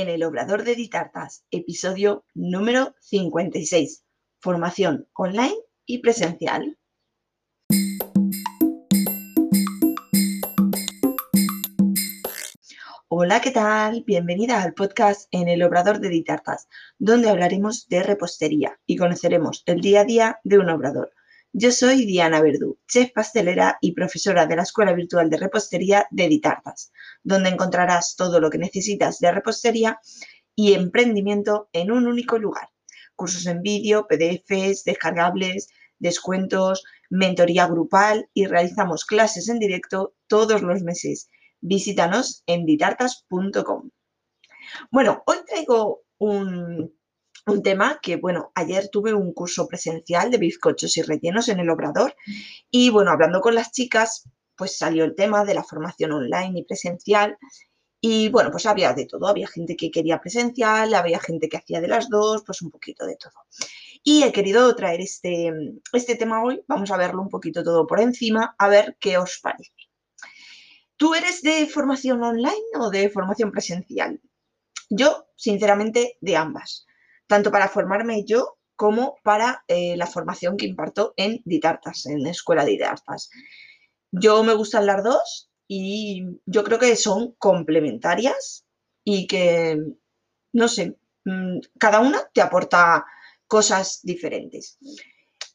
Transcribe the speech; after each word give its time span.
en 0.00 0.10
el 0.10 0.24
Obrador 0.24 0.62
de 0.64 0.74
Ditartas, 0.74 1.46
episodio 1.50 2.26
número 2.34 2.94
56, 3.00 4.04
formación 4.40 5.08
online 5.14 5.56
y 5.86 6.00
presencial. 6.00 6.76
Hola, 13.08 13.40
¿qué 13.40 13.50
tal? 13.52 14.04
Bienvenida 14.06 14.62
al 14.62 14.74
podcast 14.74 15.28
en 15.30 15.48
el 15.48 15.62
Obrador 15.62 16.00
de 16.00 16.10
Ditartas, 16.10 16.68
donde 16.98 17.30
hablaremos 17.30 17.88
de 17.88 18.02
repostería 18.02 18.78
y 18.84 18.96
conoceremos 18.96 19.62
el 19.64 19.80
día 19.80 20.02
a 20.02 20.04
día 20.04 20.40
de 20.44 20.58
un 20.58 20.68
obrador. 20.68 21.14
Yo 21.58 21.72
soy 21.72 22.04
Diana 22.04 22.42
Verdú, 22.42 22.78
chef 22.86 23.12
pastelera 23.14 23.78
y 23.80 23.92
profesora 23.92 24.44
de 24.44 24.56
la 24.56 24.64
Escuela 24.64 24.92
Virtual 24.92 25.30
de 25.30 25.38
Repostería 25.38 26.06
de 26.10 26.28
Ditartas, 26.28 26.92
donde 27.22 27.48
encontrarás 27.48 28.14
todo 28.14 28.40
lo 28.40 28.50
que 28.50 28.58
necesitas 28.58 29.20
de 29.20 29.32
repostería 29.32 29.98
y 30.54 30.74
emprendimiento 30.74 31.70
en 31.72 31.92
un 31.92 32.08
único 32.08 32.36
lugar. 32.36 32.68
Cursos 33.14 33.46
en 33.46 33.62
vídeo, 33.62 34.06
PDFs, 34.06 34.84
descargables, 34.84 35.70
descuentos, 35.98 36.84
mentoría 37.08 37.66
grupal 37.66 38.28
y 38.34 38.44
realizamos 38.44 39.06
clases 39.06 39.48
en 39.48 39.58
directo 39.58 40.14
todos 40.26 40.60
los 40.60 40.82
meses. 40.82 41.30
Visítanos 41.62 42.42
en 42.46 42.66
ditartas.com. 42.66 43.88
Bueno, 44.90 45.22
hoy 45.24 45.38
traigo 45.46 46.02
un 46.18 46.94
un 47.46 47.62
tema 47.62 48.00
que, 48.02 48.16
bueno, 48.16 48.50
ayer 48.54 48.88
tuve 48.88 49.14
un 49.14 49.32
curso 49.32 49.68
presencial 49.68 50.30
de 50.30 50.38
bizcochos 50.38 50.96
y 50.96 51.02
rellenos 51.02 51.48
en 51.48 51.60
el 51.60 51.70
Obrador 51.70 52.14
y, 52.70 52.90
bueno, 52.90 53.12
hablando 53.12 53.40
con 53.40 53.54
las 53.54 53.70
chicas, 53.70 54.28
pues 54.56 54.76
salió 54.76 55.04
el 55.04 55.14
tema 55.14 55.44
de 55.44 55.54
la 55.54 55.62
formación 55.62 56.12
online 56.12 56.58
y 56.58 56.64
presencial 56.64 57.38
y, 58.00 58.28
bueno, 58.30 58.50
pues 58.50 58.66
había 58.66 58.92
de 58.94 59.06
todo. 59.06 59.28
Había 59.28 59.46
gente 59.46 59.76
que 59.76 59.90
quería 59.90 60.20
presencial, 60.20 60.92
había 60.94 61.20
gente 61.20 61.48
que 61.48 61.56
hacía 61.56 61.80
de 61.80 61.88
las 61.88 62.08
dos, 62.08 62.42
pues 62.44 62.62
un 62.62 62.70
poquito 62.70 63.06
de 63.06 63.16
todo. 63.16 63.34
Y 64.02 64.24
he 64.24 64.32
querido 64.32 64.74
traer 64.74 65.00
este, 65.00 65.52
este 65.92 66.16
tema 66.16 66.42
hoy, 66.42 66.62
vamos 66.66 66.90
a 66.90 66.96
verlo 66.96 67.22
un 67.22 67.28
poquito 67.28 67.62
todo 67.62 67.86
por 67.86 68.00
encima, 68.00 68.56
a 68.58 68.68
ver 68.68 68.96
qué 68.98 69.18
os 69.18 69.38
parece. 69.40 69.72
¿Tú 70.96 71.14
eres 71.14 71.42
de 71.42 71.66
formación 71.66 72.22
online 72.22 72.56
o 72.80 72.90
de 72.90 73.08
formación 73.08 73.52
presencial? 73.52 74.20
Yo, 74.88 75.26
sinceramente, 75.36 76.16
de 76.20 76.36
ambas 76.36 76.85
tanto 77.26 77.50
para 77.50 77.68
formarme 77.68 78.24
yo 78.24 78.58
como 78.76 79.16
para 79.22 79.64
eh, 79.68 79.96
la 79.96 80.06
formación 80.06 80.56
que 80.56 80.66
imparto 80.66 81.14
en 81.16 81.40
Ditartas, 81.44 82.06
en 82.06 82.22
la 82.22 82.30
Escuela 82.30 82.64
de 82.64 82.72
Ditartas. 82.72 83.30
Yo 84.12 84.44
me 84.44 84.54
gustan 84.54 84.86
las 84.86 85.02
dos 85.02 85.50
y 85.66 86.24
yo 86.44 86.62
creo 86.62 86.78
que 86.78 86.94
son 86.96 87.32
complementarias 87.38 88.66
y 89.02 89.26
que, 89.26 89.78
no 90.52 90.68
sé, 90.68 90.96
mm, 91.24 91.58
cada 91.78 92.00
una 92.00 92.20
te 92.32 92.42
aporta 92.42 93.04
cosas 93.46 94.00
diferentes. 94.02 94.78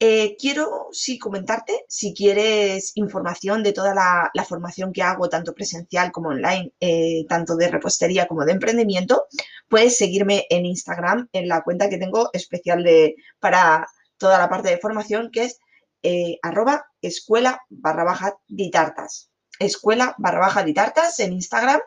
Eh, 0.03 0.35
quiero 0.39 0.87
sí 0.91 1.19
comentarte, 1.19 1.85
si 1.87 2.15
quieres 2.15 2.93
información 2.95 3.61
de 3.61 3.71
toda 3.71 3.93
la, 3.93 4.45
formación 4.45 4.93
que 4.93 5.03
hago, 5.03 5.29
tanto 5.29 5.53
presencial 5.53 6.11
como 6.11 6.29
online, 6.29 6.73
eh, 6.79 7.23
tanto 7.29 7.55
de 7.55 7.67
repostería 7.67 8.25
como 8.25 8.43
de 8.43 8.53
emprendimiento, 8.53 9.25
puedes 9.69 9.95
seguirme 9.95 10.47
en 10.49 10.65
Instagram, 10.65 11.29
en 11.33 11.47
la 11.47 11.61
cuenta 11.61 11.87
que 11.87 11.99
tengo 11.99 12.31
especial 12.33 12.83
de, 12.83 13.15
para 13.39 13.87
toda 14.17 14.39
la 14.39 14.49
parte 14.49 14.69
de 14.69 14.79
formación, 14.79 15.29
que 15.31 15.43
es 15.43 15.59
eh, 16.01 16.39
arroba 16.41 16.87
escuela 17.03 17.61
barra 17.69 18.03
baja 18.03 18.39
ditartas. 18.47 19.29
Escuela 19.59 20.15
barra 20.17 20.39
baja 20.39 20.63
ditartas 20.63 21.19
en 21.19 21.33
Instagram 21.33 21.79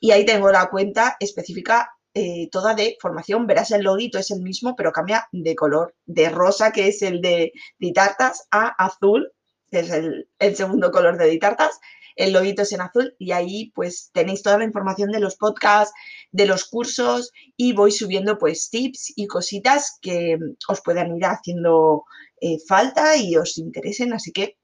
y 0.00 0.10
ahí 0.10 0.26
tengo 0.26 0.50
la 0.50 0.66
cuenta 0.66 1.16
específica 1.20 1.92
eh, 2.14 2.48
toda 2.50 2.74
de 2.74 2.96
formación. 3.00 3.46
Verás 3.46 3.70
el 3.70 3.82
loguito 3.82 4.18
es 4.18 4.30
el 4.30 4.42
mismo, 4.42 4.76
pero 4.76 4.92
cambia 4.92 5.28
de 5.32 5.54
color, 5.54 5.94
de 6.04 6.28
rosa, 6.28 6.72
que 6.72 6.88
es 6.88 7.02
el 7.02 7.20
de 7.20 7.52
Ditartas, 7.78 8.46
a 8.50 8.68
azul, 8.84 9.32
que 9.70 9.80
es 9.80 9.90
el, 9.90 10.56
segundo 10.56 10.90
color 10.90 11.16
de 11.18 11.28
Ditartas. 11.28 11.80
El 12.14 12.34
loguito 12.34 12.62
es 12.62 12.72
en 12.72 12.82
azul 12.82 13.14
y 13.18 13.32
ahí 13.32 13.72
pues 13.74 14.10
tenéis 14.12 14.42
toda 14.42 14.58
la 14.58 14.64
información 14.64 15.10
de 15.10 15.20
los 15.20 15.36
podcasts, 15.36 15.94
de 16.30 16.44
los 16.44 16.66
cursos 16.66 17.32
y 17.56 17.72
voy 17.72 17.90
subiendo 17.90 18.36
pues 18.36 18.68
tips 18.68 19.14
y 19.16 19.26
cositas 19.26 19.98
que 20.02 20.38
os 20.68 20.82
puedan 20.82 21.16
ir 21.16 21.24
haciendo 21.24 22.04
eh, 22.42 22.58
falta 22.68 23.16
y 23.16 23.36
os 23.36 23.56
interesen. 23.56 24.12
Así 24.12 24.32
que 24.32 24.58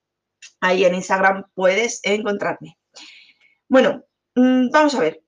ahí 0.60 0.84
en 0.84 0.94
Instagram 0.94 1.44
puedes 1.54 2.00
encontrarme. 2.02 2.76
Bueno, 3.68 4.04
mm, 4.34 4.70
vamos 4.70 4.94
a 4.94 5.00
ver. 5.00 5.22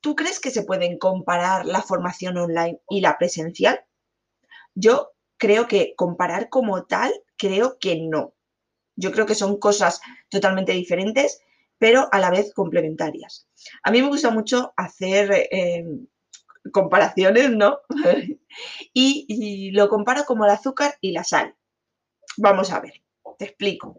¿Tú 0.00 0.16
crees 0.16 0.40
que 0.40 0.50
se 0.50 0.62
pueden 0.62 0.98
comparar 0.98 1.66
la 1.66 1.82
formación 1.82 2.36
online 2.38 2.80
y 2.88 3.00
la 3.00 3.18
presencial? 3.18 3.84
Yo 4.74 5.12
creo 5.36 5.68
que 5.68 5.94
comparar 5.96 6.48
como 6.48 6.84
tal, 6.84 7.12
creo 7.36 7.78
que 7.78 8.00
no. 8.00 8.34
Yo 8.96 9.12
creo 9.12 9.26
que 9.26 9.34
son 9.34 9.58
cosas 9.58 10.00
totalmente 10.28 10.72
diferentes, 10.72 11.40
pero 11.78 12.08
a 12.12 12.18
la 12.18 12.30
vez 12.30 12.52
complementarias. 12.52 13.48
A 13.82 13.90
mí 13.90 14.02
me 14.02 14.08
gusta 14.08 14.30
mucho 14.30 14.72
hacer 14.76 15.48
em, 15.50 16.06
comparaciones, 16.72 17.50
¿no? 17.50 17.78
y 18.92 19.70
lo 19.72 19.88
comparo 19.88 20.24
como 20.24 20.44
el 20.44 20.50
azúcar 20.50 20.96
y 21.00 21.12
la 21.12 21.24
sal. 21.24 21.54
Vamos 22.36 22.70
a 22.72 22.80
ver, 22.80 23.02
te 23.38 23.46
explico. 23.46 23.96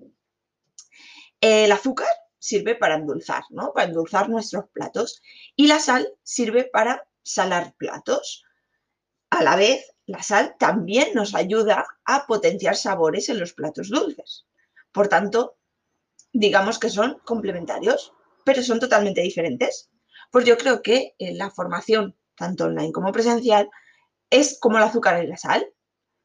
El 1.39 1.71
azúcar 1.71 2.07
sirve 2.41 2.75
para 2.75 2.95
endulzar, 2.95 3.43
¿no? 3.51 3.71
Para 3.71 3.87
endulzar 3.87 4.27
nuestros 4.27 4.65
platos. 4.73 5.21
Y 5.55 5.67
la 5.67 5.79
sal 5.79 6.11
sirve 6.23 6.63
para 6.65 7.07
salar 7.21 7.75
platos. 7.77 8.43
A 9.29 9.43
la 9.43 9.55
vez, 9.55 9.93
la 10.07 10.23
sal 10.23 10.55
también 10.59 11.13
nos 11.13 11.35
ayuda 11.35 11.85
a 12.03 12.25
potenciar 12.25 12.75
sabores 12.75 13.29
en 13.29 13.39
los 13.39 13.53
platos 13.53 13.89
dulces. 13.89 14.47
Por 14.91 15.07
tanto, 15.07 15.57
digamos 16.33 16.79
que 16.79 16.89
son 16.89 17.19
complementarios, 17.25 18.11
pero 18.43 18.63
son 18.63 18.79
totalmente 18.79 19.21
diferentes. 19.21 19.91
Pues 20.31 20.43
yo 20.45 20.57
creo 20.57 20.81
que 20.81 21.13
en 21.19 21.37
la 21.37 21.51
formación, 21.51 22.17
tanto 22.35 22.65
online 22.65 22.91
como 22.91 23.11
presencial, 23.11 23.69
es 24.31 24.57
como 24.59 24.77
el 24.77 24.83
azúcar 24.83 25.23
y 25.23 25.27
la 25.27 25.37
sal. 25.37 25.65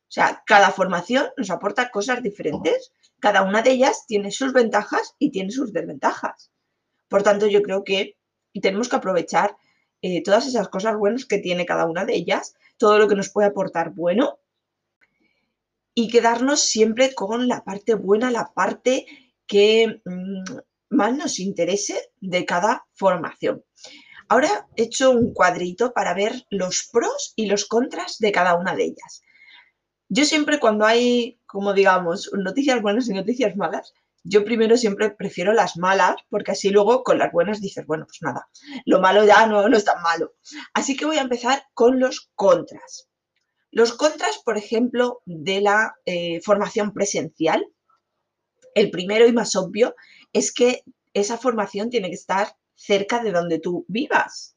O 0.09 0.13
sea, 0.17 0.43
cada 0.47 0.71
formación 0.71 1.29
nos 1.37 1.51
aporta 1.51 1.91
cosas 1.91 2.23
diferentes 2.23 2.93
cada 3.21 3.43
una 3.43 3.63
de 3.63 3.71
ellas 3.71 4.05
tiene 4.07 4.31
sus 4.31 4.53
ventajas 4.53 5.15
y 5.19 5.31
tiene 5.31 5.51
sus 5.51 5.73
desventajas. 5.73 6.53
Por 7.09 7.23
tanto, 7.23 7.47
yo 7.47 7.63
creo 7.63 7.85
que 7.85 8.19
tenemos 8.61 8.89
que 8.89 8.97
aprovechar 8.97 9.57
eh, 10.03 10.23
todas 10.23 10.47
esas 10.47 10.69
cosas 10.69 10.97
buenas 10.97 11.25
que 11.25 11.39
tiene 11.39 11.67
cada 11.67 11.87
una 11.87 12.05
de 12.05 12.15
ellas, 12.15 12.55
todo 12.77 12.99
lo 12.99 13.09
que 13.09 13.15
nos 13.15 13.31
puede 13.31 13.49
aportar 13.49 13.91
bueno 13.91 14.39
y 15.95 16.09
quedarnos 16.09 16.61
siempre 16.61 17.15
con 17.15 17.49
la 17.49 17.65
parte 17.65 17.95
buena, 17.95 18.31
la 18.31 18.53
parte 18.55 19.07
que 19.47 20.03
mm, 20.05 20.59
más 20.91 21.17
nos 21.17 21.39
interese 21.39 21.99
de 22.21 22.45
cada 22.45 22.87
formación. 22.93 23.65
Ahora 24.29 24.69
he 24.77 24.85
hecho 24.85 25.11
un 25.11 25.33
cuadrito 25.33 25.93
para 25.93 26.13
ver 26.13 26.47
los 26.51 26.89
pros 26.93 27.33
y 27.37 27.47
los 27.47 27.65
contras 27.65 28.19
de 28.19 28.33
cada 28.33 28.57
una 28.57 28.75
de 28.75 28.85
ellas. 28.85 29.23
Yo 30.09 30.25
siempre 30.25 30.61
cuando 30.61 30.85
hay, 30.85 31.41
como 31.47 31.73
digamos, 31.73 32.31
noticias 32.33 32.81
buenas 32.81 33.09
y 33.09 33.15
noticias 33.15 33.57
malas, 33.57 33.95
yo 34.23 34.45
primero 34.45 34.77
siempre 34.77 35.11
prefiero 35.11 35.53
las 35.53 35.77
malas, 35.77 36.17
porque 36.29 36.53
así 36.53 36.71
luego 36.71 37.05
con 37.05 37.19
las 37.19 37.33
buenas 37.33 37.61
dices, 37.61 37.87
bueno, 37.87 38.07
pues 38.07 38.23
nada, 38.23 38.49
lo 38.85 39.01
malo 39.01 39.25
ya 39.25 39.47
no, 39.47 39.69
no 39.69 39.77
es 39.77 39.85
tan 39.85 40.03
malo. 40.03 40.35
Así 40.75 40.97
que 40.97 41.07
voy 41.07 41.19
a 41.19 41.23
empezar 41.23 41.63
con 41.75 42.01
los 42.01 42.31
contras. 42.35 43.09
Los 43.71 43.93
contras, 43.93 44.41
por 44.45 44.59
ejemplo, 44.59 45.23
de 45.27 45.61
la 45.61 45.95
eh, 46.07 46.41
formación 46.41 46.93
presencial, 46.93 47.67
el 48.75 48.91
primero 48.91 49.27
y 49.27 49.33
más 49.33 49.55
obvio 49.55 49.95
es 50.33 50.53
que 50.53 50.83
esa 51.15 51.39
formación 51.39 51.89
tiene 51.89 52.09
que 52.09 52.15
estar 52.15 52.57
cerca 52.75 53.23
de 53.23 53.33
donde 53.33 53.59
tú 53.59 53.85
vivas 53.89 54.57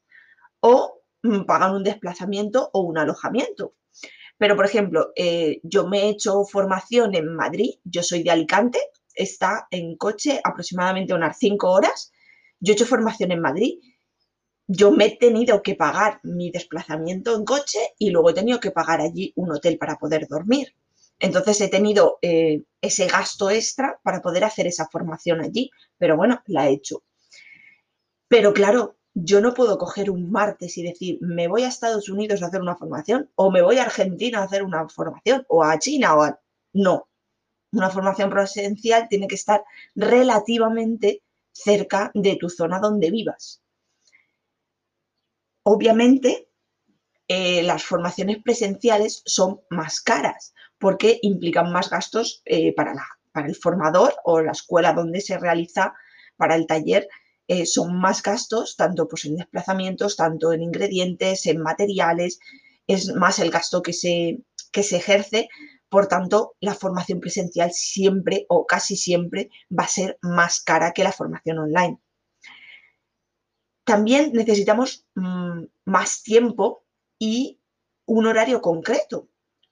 o 0.59 1.01
mm, 1.23 1.43
pagan 1.45 1.75
un 1.75 1.83
desplazamiento 1.83 2.69
o 2.73 2.81
un 2.81 2.97
alojamiento. 2.97 3.75
Pero, 4.39 4.55
por 4.55 4.65
ejemplo, 4.65 5.11
eh, 5.15 5.59
yo 5.63 5.85
me 5.85 6.03
he 6.03 6.09
hecho 6.09 6.45
formación 6.45 7.13
en 7.13 7.35
Madrid, 7.35 7.75
yo 7.83 8.01
soy 8.01 8.23
de 8.23 8.31
Alicante, 8.31 8.79
está 9.13 9.67
en 9.69 9.97
coche 9.97 10.39
aproximadamente 10.43 11.13
unas 11.13 11.37
cinco 11.37 11.69
horas. 11.71 12.11
Yo 12.61 12.71
he 12.71 12.75
hecho 12.75 12.85
formación 12.85 13.33
en 13.33 13.41
Madrid, 13.41 13.79
yo 14.65 14.91
me 14.91 15.05
he 15.05 15.17
tenido 15.17 15.61
que 15.61 15.75
pagar 15.75 16.19
mi 16.23 16.51
desplazamiento 16.51 17.35
en 17.35 17.43
coche 17.43 17.79
y 17.97 18.11
luego 18.11 18.29
he 18.29 18.33
tenido 18.33 18.59
que 18.61 18.71
pagar 18.71 19.01
allí 19.01 19.33
un 19.35 19.51
hotel 19.51 19.77
para 19.77 19.97
poder 19.97 20.27
dormir. 20.27 20.73
Entonces 21.19 21.59
he 21.59 21.67
tenido 21.67 22.17
eh, 22.21 22.63
ese 22.79 23.07
gasto 23.07 23.49
extra 23.49 23.99
para 24.03 24.21
poder 24.21 24.45
hacer 24.45 24.67
esa 24.67 24.87
formación 24.87 25.41
allí, 25.41 25.69
pero 25.97 26.15
bueno, 26.15 26.41
la 26.45 26.69
he 26.69 26.73
hecho. 26.73 27.03
Pero 28.29 28.53
claro, 28.53 28.98
yo 29.23 29.41
no 29.41 29.53
puedo 29.53 29.77
coger 29.77 30.09
un 30.09 30.31
martes 30.31 30.77
y 30.77 30.83
decir, 30.83 31.17
me 31.21 31.47
voy 31.47 31.63
a 31.63 31.67
Estados 31.67 32.09
Unidos 32.09 32.41
a 32.41 32.47
hacer 32.47 32.61
una 32.61 32.75
formación, 32.75 33.29
o 33.35 33.51
me 33.51 33.61
voy 33.61 33.77
a 33.77 33.83
Argentina 33.83 34.39
a 34.39 34.43
hacer 34.43 34.63
una 34.63 34.87
formación, 34.89 35.45
o 35.47 35.63
a 35.63 35.77
China, 35.79 36.15
o 36.15 36.23
a... 36.23 36.39
No. 36.73 37.07
Una 37.71 37.89
formación 37.89 38.29
presencial 38.29 39.07
tiene 39.09 39.27
que 39.27 39.35
estar 39.35 39.63
relativamente 39.95 41.21
cerca 41.51 42.11
de 42.13 42.35
tu 42.35 42.49
zona 42.49 42.79
donde 42.79 43.11
vivas. 43.11 43.61
Obviamente, 45.63 46.49
eh, 47.27 47.61
las 47.63 47.83
formaciones 47.83 48.41
presenciales 48.41 49.21
son 49.25 49.61
más 49.69 50.01
caras 50.01 50.53
porque 50.79 51.19
implican 51.21 51.71
más 51.71 51.89
gastos 51.89 52.41
eh, 52.45 52.73
para, 52.73 52.93
para 53.31 53.47
el 53.47 53.55
formador 53.55 54.15
o 54.23 54.41
la 54.41 54.53
escuela 54.53 54.93
donde 54.93 55.21
se 55.21 55.37
realiza 55.37 55.93
para 56.37 56.55
el 56.55 56.65
taller. 56.65 57.07
Eh, 57.51 57.65
son 57.65 57.99
más 57.99 58.21
gastos, 58.21 58.75
tanto 58.75 59.07
pues, 59.07 59.25
en 59.25 59.35
desplazamientos, 59.35 60.15
tanto 60.15 60.53
en 60.53 60.61
ingredientes, 60.61 61.47
en 61.47 61.63
materiales, 61.63 62.39
es 62.85 63.15
más 63.15 63.39
el 63.39 63.49
gasto 63.49 63.81
que 63.81 63.91
se, 63.91 64.37
que 64.71 64.83
se 64.83 64.97
ejerce. 64.97 65.49
Por 65.89 66.05
tanto, 66.07 66.55
la 66.59 66.75
formación 66.75 67.19
presencial 67.19 67.71
siempre 67.73 68.45
o 68.49 68.67
casi 68.67 68.95
siempre 68.95 69.49
va 69.67 69.85
a 69.85 69.87
ser 69.87 70.19
más 70.21 70.61
cara 70.61 70.91
que 70.93 71.03
la 71.03 71.11
formación 71.11 71.57
online. 71.57 71.99
También 73.83 74.31
necesitamos 74.33 75.07
mm, 75.15 75.63
más 75.85 76.21
tiempo 76.21 76.83
y 77.17 77.59
un 78.05 78.27
horario 78.27 78.61
concreto. 78.61 79.27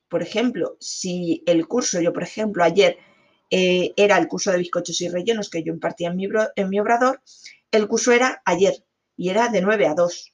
Por 0.10 0.24
ejemplo, 0.24 0.78
si 0.80 1.44
el 1.46 1.68
curso, 1.68 2.02
yo 2.02 2.12
por 2.12 2.24
ejemplo 2.24 2.64
ayer 2.64 2.98
eh, 3.52 3.94
era 3.96 4.18
el 4.18 4.28
curso 4.28 4.52
de 4.52 4.58
bizcochos 4.58 5.00
y 5.02 5.10
rellenos 5.10 5.52
que 5.52 5.64
yo 5.64 5.72
impartía 5.72 6.10
en 6.10 6.16
mi, 6.16 6.28
en 6.56 6.70
mi 6.70 6.80
obrador, 6.80 7.22
el 7.72 7.88
curso 7.88 8.12
era 8.12 8.42
ayer 8.46 8.86
y 9.16 9.30
era 9.30 9.50
de 9.50 9.62
9 9.62 9.88
a 9.88 9.94
2. 9.94 10.34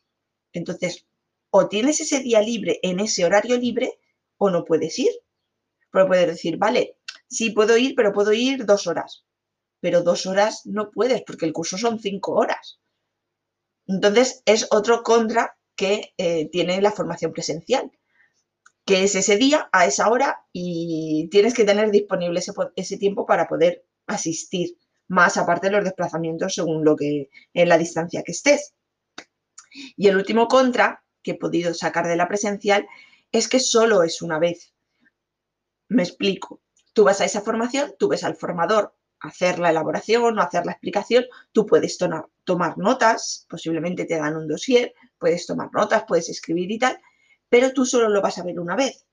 Entonces, 0.53 1.05
o 1.49 1.67
tienes 1.67 1.99
ese 1.99 2.19
día 2.19 2.41
libre 2.41 2.79
en 2.83 2.99
ese 2.99 3.25
horario 3.25 3.57
libre 3.57 3.99
o 4.37 4.49
no 4.49 4.65
puedes 4.65 4.97
ir. 4.99 5.11
Pero 5.91 6.07
puedes 6.07 6.27
decir, 6.27 6.57
vale, 6.57 6.97
sí 7.27 7.51
puedo 7.51 7.77
ir, 7.77 7.93
pero 7.95 8.13
puedo 8.13 8.33
ir 8.33 8.65
dos 8.65 8.87
horas. 8.87 9.25
Pero 9.79 10.01
dos 10.01 10.25
horas 10.25 10.65
no 10.65 10.89
puedes 10.91 11.21
porque 11.23 11.45
el 11.45 11.53
curso 11.53 11.77
son 11.77 11.99
cinco 11.99 12.33
horas. 12.33 12.79
Entonces, 13.85 14.41
es 14.45 14.67
otro 14.71 15.03
contra 15.03 15.57
que 15.75 16.13
eh, 16.17 16.49
tiene 16.49 16.81
la 16.81 16.91
formación 16.91 17.33
presencial, 17.33 17.91
que 18.85 19.03
es 19.03 19.15
ese 19.15 19.37
día, 19.37 19.69
a 19.71 19.85
esa 19.85 20.09
hora, 20.09 20.45
y 20.51 21.27
tienes 21.31 21.53
que 21.53 21.65
tener 21.65 21.91
disponible 21.91 22.41
ese, 22.75 22.97
tiempo 22.97 23.25
para 23.25 23.47
poder 23.47 23.85
asistir, 24.07 24.77
más 25.07 25.37
aparte 25.37 25.67
de 25.67 25.73
los 25.73 25.83
desplazamientos 25.83 26.55
según 26.55 26.83
lo 26.83 26.95
que 26.95 27.29
en 27.53 27.69
la 27.69 27.77
distancia 27.77 28.23
que 28.23 28.31
estés. 28.31 28.73
Y 29.95 30.07
el 30.07 30.17
último 30.17 30.47
contra 30.47 31.03
que 31.21 31.31
he 31.31 31.37
podido 31.37 31.73
sacar 31.73 32.07
de 32.07 32.15
la 32.15 32.27
presencial 32.27 32.87
es 33.31 33.47
que 33.47 33.59
solo 33.59 34.03
es 34.03 34.21
una 34.21 34.39
vez. 34.39 34.73
Me 35.89 36.03
explico. 36.03 36.61
Tú 36.93 37.03
vas 37.03 37.21
a 37.21 37.25
esa 37.25 37.41
formación, 37.41 37.95
tú 37.97 38.07
ves 38.07 38.23
al 38.23 38.35
formador 38.35 38.93
hacer 39.23 39.57
la 39.57 39.69
elaboración 39.69 40.37
o 40.37 40.41
hacer 40.41 40.65
la 40.65 40.73
explicación, 40.73 41.25
tú 41.53 41.65
puedes 41.65 41.97
tomar 41.97 42.77
notas, 42.77 43.47
posiblemente 43.49 44.05
te 44.05 44.17
dan 44.17 44.35
un 44.35 44.47
dossier, 44.47 44.93
puedes 45.17 45.45
tomar 45.45 45.69
notas, 45.71 46.03
puedes 46.05 46.29
escribir 46.29 46.69
y 46.71 46.77
tal, 46.77 46.99
pero 47.47 47.71
tú 47.71 47.85
solo 47.85 48.09
lo 48.09 48.21
vas 48.21 48.37
a 48.37 48.43
ver 48.43 48.59
una 48.59 48.75
vez. 48.75 49.05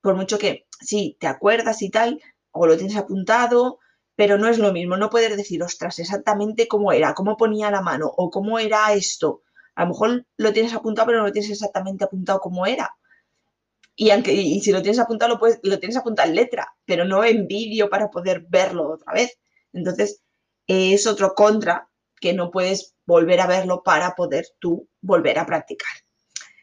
Por 0.00 0.14
mucho 0.14 0.38
que 0.38 0.66
sí, 0.80 1.16
te 1.18 1.26
acuerdas 1.26 1.82
y 1.82 1.90
tal, 1.90 2.22
o 2.52 2.66
lo 2.66 2.76
tienes 2.76 2.96
apuntado, 2.96 3.80
pero 4.20 4.36
no 4.36 4.48
es 4.48 4.58
lo 4.58 4.70
mismo. 4.70 4.98
No 4.98 5.08
puedes 5.08 5.34
decir, 5.34 5.62
ostras, 5.62 5.98
exactamente 5.98 6.68
cómo 6.68 6.92
era, 6.92 7.14
cómo 7.14 7.38
ponía 7.38 7.70
la 7.70 7.80
mano 7.80 8.12
o 8.14 8.28
cómo 8.28 8.58
era 8.58 8.92
esto. 8.92 9.44
A 9.74 9.84
lo 9.84 9.92
mejor 9.92 10.26
lo 10.36 10.52
tienes 10.52 10.74
apuntado, 10.74 11.06
pero 11.06 11.20
no 11.20 11.24
lo 11.28 11.32
tienes 11.32 11.50
exactamente 11.50 12.04
apuntado 12.04 12.38
cómo 12.38 12.66
era. 12.66 12.94
Y, 13.96 14.10
aunque, 14.10 14.34
y 14.34 14.60
si 14.60 14.72
lo 14.72 14.82
tienes 14.82 14.98
apuntado, 14.98 15.32
lo, 15.32 15.38
puedes, 15.38 15.58
lo 15.62 15.78
tienes 15.78 15.96
apuntado 15.96 16.28
en 16.28 16.34
letra, 16.34 16.68
pero 16.84 17.06
no 17.06 17.24
en 17.24 17.46
vídeo 17.46 17.88
para 17.88 18.10
poder 18.10 18.44
verlo 18.46 18.90
otra 18.90 19.14
vez. 19.14 19.38
Entonces, 19.72 20.20
es 20.66 21.06
otro 21.06 21.34
contra 21.34 21.88
que 22.20 22.34
no 22.34 22.50
puedes 22.50 22.94
volver 23.06 23.40
a 23.40 23.46
verlo 23.46 23.82
para 23.82 24.14
poder 24.14 24.48
tú 24.58 24.86
volver 25.00 25.38
a 25.38 25.46
practicar. 25.46 25.88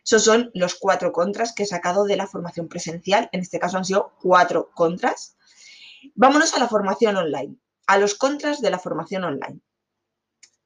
Esos 0.06 0.24
son 0.24 0.52
los 0.54 0.76
cuatro 0.76 1.12
contras 1.12 1.56
que 1.56 1.64
he 1.64 1.66
sacado 1.66 2.06
de 2.06 2.18
la 2.18 2.28
formación 2.28 2.68
presencial. 2.68 3.30
En 3.32 3.40
este 3.40 3.58
caso 3.58 3.78
han 3.78 3.86
sido 3.86 4.14
cuatro 4.22 4.70
contras. 4.76 5.37
Vámonos 6.16 6.54
a 6.54 6.60
la 6.60 6.68
formación 6.68 7.16
online, 7.18 7.56
a 7.88 7.98
los 7.98 8.16
contras 8.16 8.62
de 8.62 8.72
la 8.72 8.80
formación 8.80 9.24
online. 9.24 9.62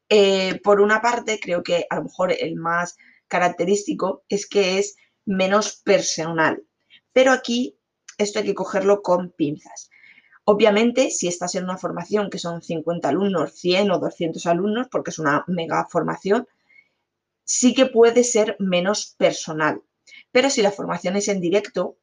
Eh, 0.09 0.59
por 0.63 0.81
una 0.81 1.01
parte, 1.01 1.39
creo 1.39 1.63
que 1.63 1.85
a 1.89 1.95
lo 1.95 2.03
mejor 2.03 2.33
el 2.33 2.55
más 2.55 2.97
característico 3.27 4.23
es 4.27 4.47
que 4.47 4.77
es 4.77 4.97
menos 5.25 5.77
personal. 5.77 6.63
Pero 7.13 7.31
aquí 7.31 7.77
esto 8.17 8.39
hay 8.39 8.45
que 8.45 8.55
cogerlo 8.55 9.01
con 9.01 9.31
pinzas. 9.31 9.89
Obviamente, 10.43 11.11
si 11.11 11.27
estás 11.27 11.55
en 11.55 11.63
una 11.63 11.77
formación 11.77 12.29
que 12.29 12.39
son 12.39 12.61
50 12.61 13.07
alumnos, 13.07 13.53
100 13.53 13.91
o 13.91 13.99
200 13.99 14.45
alumnos, 14.47 14.87
porque 14.91 15.11
es 15.11 15.19
una 15.19 15.45
mega 15.47 15.87
formación, 15.89 16.47
sí 17.43 17.73
que 17.73 17.85
puede 17.85 18.23
ser 18.23 18.55
menos 18.59 19.15
personal. 19.17 19.81
Pero 20.31 20.49
si 20.49 20.61
la 20.61 20.71
formación 20.71 21.15
es 21.15 21.27
en 21.27 21.39
directo, 21.39 21.97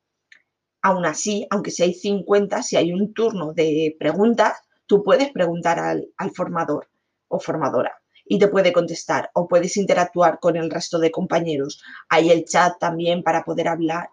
aún 0.83 1.07
así, 1.07 1.47
aunque 1.51 1.71
si 1.71 1.83
hay 1.83 1.95
50, 1.95 2.63
si 2.63 2.77
hay 2.77 2.93
un 2.93 3.13
turno 3.13 3.53
de 3.53 3.97
preguntas, 3.99 4.59
tú 4.87 5.03
puedes 5.03 5.31
preguntar 5.31 5.79
al, 5.79 6.09
formador 6.35 6.89
o 7.29 7.39
formadora 7.39 7.93
y 8.25 8.39
te 8.39 8.49
puede 8.49 8.73
contestar 8.73 9.31
o 9.35 9.49
puedes 9.49 9.77
interactuar 9.77 10.39
con 10.41 10.57
el 10.57 10.71
resto 10.71 10.99
de 10.99 11.11
compañeros. 11.11 11.83
Hay 12.09 12.31
el 12.31 12.45
chat 12.45 12.79
también 12.79 13.23
para 13.23 13.45
poder 13.45 13.69
hablar 13.69 14.11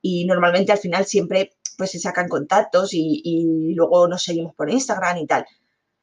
y 0.00 0.26
normalmente 0.26 0.72
al 0.72 0.78
final 0.78 1.06
siempre 1.06 1.52
pues 1.76 1.92
se 1.92 2.00
sacan 2.00 2.28
contactos 2.28 2.90
y, 2.92 3.72
luego 3.74 4.08
nos 4.08 4.24
seguimos 4.24 4.54
por 4.54 4.70
Instagram 4.70 5.18
y 5.18 5.26
tal. 5.26 5.46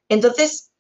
Entonces, 0.08 0.72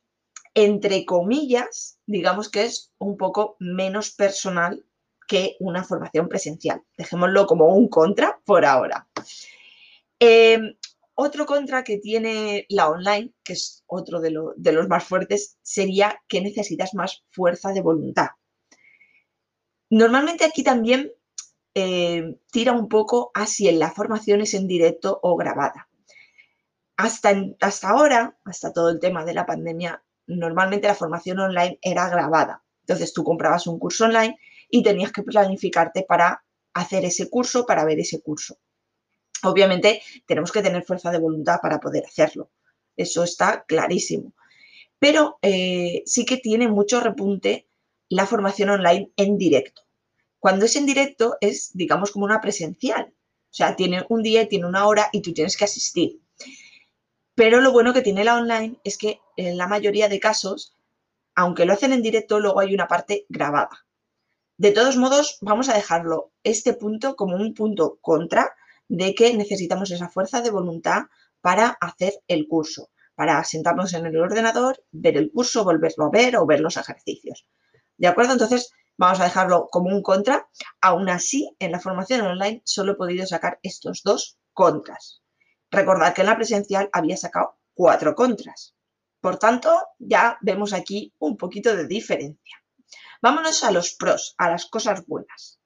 entre 0.53 1.05
comillas, 1.05 1.99
digamos 2.05 2.49
que 2.49 2.65
es 2.65 2.91
un 2.97 3.17
poco 3.17 3.57
menos 3.59 4.11
personal 4.11 4.85
que 5.27 5.57
una 5.59 5.83
formación 5.83 6.29
presencial. 6.29 6.81
Dejémoslo 6.97 7.45
como 7.45 7.67
un 7.75 7.89
contra 7.89 8.39
por 8.45 8.63
ahora. 8.65 9.04
Em, 10.19 10.75
otro 11.15 11.45
contra 11.45 11.83
que 11.83 11.97
tiene 11.97 12.65
la 12.69 12.89
online, 12.89 13.33
que 13.43 13.53
es 13.53 13.83
otro 13.87 14.19
de, 14.19 14.31
los 14.31 14.87
más 14.87 15.03
fuertes, 15.03 15.57
sería 15.61 16.19
que 16.27 16.41
necesitas 16.41 16.93
más 16.93 17.23
fuerza 17.31 17.71
de 17.71 17.81
voluntad. 17.81 18.29
Normalmente 19.89 20.43
aquí 20.43 20.63
también 20.63 21.11
eh, 21.73 22.37
tira 22.51 22.73
un 22.73 22.89
poco 22.89 23.31
a 23.33 23.45
si 23.45 23.69
en 23.69 23.79
la 23.79 23.91
formación 23.91 24.41
es 24.41 24.53
en 24.53 24.67
directo 24.67 25.19
o 25.23 25.37
grabada. 25.37 25.87
Hasta, 26.97 27.33
hasta 27.61 27.89
ahora, 27.89 28.37
hasta 28.43 28.73
todo 28.73 28.89
el 28.89 28.99
tema 28.99 29.25
de 29.25 29.33
la 29.33 29.45
pandemia, 29.45 30.03
normalmente 30.27 30.87
la 30.87 30.95
formación 30.95 31.39
online 31.39 31.79
era 31.81 32.09
grabada. 32.09 32.63
Entonces 32.81 33.13
tú 33.13 33.23
comprabas 33.23 33.67
un 33.67 33.79
curso 33.79 34.05
online 34.05 34.37
y 34.69 34.83
tenías 34.83 35.11
que 35.11 35.23
planificarte 35.23 36.03
para 36.07 36.43
hacer 36.73 37.05
ese 37.05 37.29
curso, 37.29 37.65
para 37.65 37.85
ver 37.85 37.99
ese 37.99 38.21
curso. 38.21 38.57
Obviamente 39.43 40.01
tenemos 40.25 40.51
que 40.51 40.61
tener 40.61 40.83
fuerza 40.83 41.11
de 41.11 41.19
voluntad 41.19 41.59
para 41.61 41.79
poder 41.79 42.05
hacerlo. 42.05 42.49
Eso 42.95 43.23
está 43.23 43.65
clarísimo. 43.67 44.33
Pero 44.99 45.37
eh, 45.41 46.03
sí 46.05 46.25
que 46.25 46.37
tiene 46.37 46.67
mucho 46.67 46.99
repunte 46.99 47.67
la 48.09 48.25
formación 48.25 48.69
online 48.69 49.11
en 49.17 49.37
directo. 49.37 49.83
Cuando 50.39 50.65
es 50.65 50.75
en 50.75 50.85
directo 50.85 51.37
es, 51.41 51.71
digamos, 51.73 52.11
como 52.11 52.25
una 52.25 52.41
presencial. 52.41 53.13
O 53.15 53.57
sea, 53.57 53.75
tiene 53.75 54.05
un 54.09 54.21
día, 54.21 54.47
tiene 54.47 54.67
una 54.67 54.87
hora 54.87 55.09
y 55.11 55.21
tú 55.21 55.33
tienes 55.33 55.57
que 55.57 55.65
asistir. 55.65 56.19
Pero 57.35 57.61
lo 57.61 57.71
bueno 57.71 57.93
que 57.93 58.01
tiene 58.01 58.23
la 58.23 58.37
online 58.37 58.77
es 58.83 58.97
que 58.97 59.19
en 59.37 59.57
la 59.57 59.67
mayoría 59.67 60.07
de 60.07 60.19
casos, 60.19 60.75
aunque 61.35 61.65
lo 61.65 61.73
hacen 61.73 61.93
en 61.93 62.01
directo, 62.01 62.39
luego 62.39 62.59
hay 62.59 62.73
una 62.73 62.87
parte 62.87 63.25
grabada. 63.29 63.85
De 64.57 64.71
todos 64.71 64.95
modos, 64.95 65.37
vamos 65.41 65.67
a 65.67 65.73
dejarlo 65.73 66.31
este 66.43 66.73
punto 66.73 67.15
como 67.15 67.35
un 67.35 67.53
punto 67.53 67.97
contra 68.01 68.53
de 68.87 69.15
que 69.15 69.33
necesitamos 69.35 69.91
esa 69.91 70.09
fuerza 70.09 70.41
de 70.41 70.51
voluntad 70.51 71.03
para 71.41 71.77
hacer 71.81 72.13
el 72.27 72.47
curso, 72.47 72.89
para 73.15 73.43
sentarnos 73.43 73.93
en 73.93 74.05
el 74.05 74.17
ordenador, 74.17 74.83
ver 74.91 75.17
el 75.17 75.31
curso, 75.31 75.63
volverlo 75.63 76.05
a 76.05 76.09
ver 76.09 76.37
o 76.37 76.45
ver 76.45 76.59
los 76.59 76.77
ejercicios. 76.77 77.47
¿De 77.97 78.07
acuerdo? 78.07 78.33
Entonces, 78.33 78.71
Vamos 78.97 79.19
a 79.19 79.25
dejarlo 79.25 79.67
como 79.69 79.89
un 79.89 80.01
contra. 80.01 80.47
Aún 80.79 81.09
así, 81.09 81.53
en 81.59 81.71
la 81.71 81.81
formación 81.81 82.21
online 82.21 82.61
solo 82.63 82.93
he 82.93 82.95
podido 82.95 83.25
sacar 83.25 83.59
estos 83.61 84.03
dos 84.03 84.37
contras. 84.53 85.21
Recordad 85.69 86.13
que 86.13 86.21
en 86.21 86.27
la 86.27 86.37
presencial 86.37 86.89
había 86.93 87.17
sacado 87.17 87.57
cuatro 87.73 88.15
contras. 88.15 88.73
Por 89.19 89.37
tanto, 89.37 89.75
ya 89.99 90.37
vemos 90.41 90.71
aquí 90.71 91.13
un 91.19 91.35
poquito 91.35 91.75
de 91.75 91.87
diferencia. 91.87 92.63
Vámonos 93.21 93.63
a 93.63 93.71
los 93.71 93.95
pros, 93.95 94.35
a 94.37 94.49
las 94.49 94.65
cosas 94.67 95.05
buenas. 95.05 95.59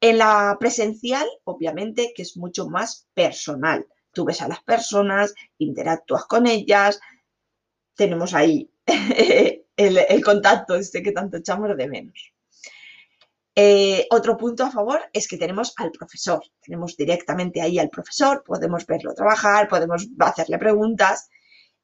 En 0.00 0.18
la 0.18 0.56
presencial, 0.58 1.28
obviamente, 1.44 2.12
que 2.14 2.22
es 2.22 2.36
mucho 2.36 2.68
más 2.68 3.06
personal. 3.12 3.86
Tú 4.12 4.24
ves 4.24 4.40
a 4.40 4.48
las 4.48 4.62
personas, 4.62 5.34
interactúas 5.58 6.24
con 6.24 6.46
ellas, 6.46 7.00
tenemos 7.94 8.32
ahí 8.32 8.70
el, 9.76 10.24
contacto 10.24 10.74
este 10.74 11.02
que 11.02 11.12
tanto 11.12 11.36
echamos 11.36 11.76
de 11.76 11.88
menos. 11.88 12.32
Eh, 13.54 14.06
otro 14.10 14.36
punto 14.36 14.64
a 14.64 14.70
favor 14.70 15.00
es 15.12 15.28
que 15.28 15.36
tenemos 15.36 15.74
al 15.76 15.90
profesor, 15.90 16.42
tenemos 16.62 16.96
directamente 16.96 17.60
ahí 17.60 17.78
al 17.78 17.90
profesor, 17.90 18.42
podemos 18.42 18.86
verlo 18.86 19.12
trabajar, 19.12 19.68
podemos 19.68 20.08
hacerle 20.18 20.58
preguntas 20.58 21.28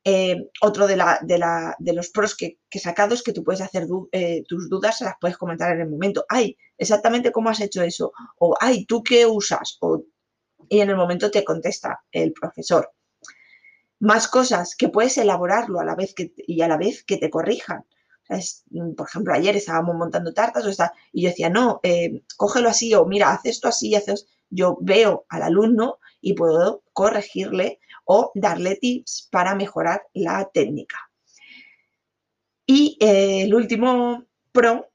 Eh, 0.08 0.50
otro 0.60 0.86
de, 0.86 0.96
los 1.92 2.10
pros 2.10 2.36
que, 2.36 2.60
he 2.70 2.78
sacado 2.78 3.12
es 3.12 3.24
que 3.24 3.32
tú 3.32 3.42
puedes 3.42 3.60
hacer 3.60 3.88
eh, 4.12 4.44
tus 4.46 4.70
dudas, 4.70 4.98
se 4.98 5.04
las 5.04 5.16
puedes 5.20 5.36
comentar 5.36 5.74
en 5.74 5.80
el 5.80 5.90
momento. 5.90 6.24
Ay, 6.28 6.56
exactamente 6.78 7.32
cómo 7.32 7.50
has 7.50 7.60
hecho 7.60 7.82
eso. 7.82 8.12
O, 8.38 8.56
ay, 8.60 8.86
¿tú 8.86 9.02
qué 9.02 9.26
usas? 9.26 9.80
y 10.68 10.78
en 10.78 10.90
el 10.90 10.96
momento 10.96 11.32
te 11.32 11.44
contesta 11.44 12.04
el 12.12 12.32
profesor. 12.32 12.92
Más 13.98 14.28
cosas 14.28 14.76
que 14.76 14.90
puedes 14.90 15.18
elaborarlo 15.18 15.80
a 15.80 15.84
la 15.84 15.96
vez 15.96 16.14
que, 16.14 16.32
y 16.36 16.60
a 16.62 16.68
la 16.68 16.76
vez 16.76 17.02
que 17.02 17.16
te 17.16 17.28
corrijan. 17.28 17.84
Mm, 18.70 18.94
por 18.94 19.08
ejemplo, 19.08 19.34
ayer 19.34 19.56
estábamos 19.56 19.96
montando 19.96 20.32
tartas 20.32 20.64
y 21.12 21.22
yo 21.22 21.30
decía, 21.30 21.50
no, 21.50 21.80
eh, 21.82 22.22
cógelo 22.36 22.68
así 22.68 22.94
o 22.94 23.06
mira, 23.06 23.32
haz 23.32 23.44
esto 23.44 23.66
así, 23.66 23.96
haces. 23.96 24.28
Yo 24.50 24.78
veo 24.80 25.26
al 25.28 25.42
alumno 25.42 25.98
y 26.20 26.34
puedo 26.34 26.84
corregirle 26.92 27.80
o 28.06 28.32
darle 28.34 28.76
tips 28.76 29.28
para 29.30 29.54
mejorar 29.54 30.02
la 30.14 30.48
técnica. 30.52 30.96
Y 32.66 32.96
eh, 33.00 33.42
el 33.42 33.54
último 33.54 34.24
pro 34.52 34.90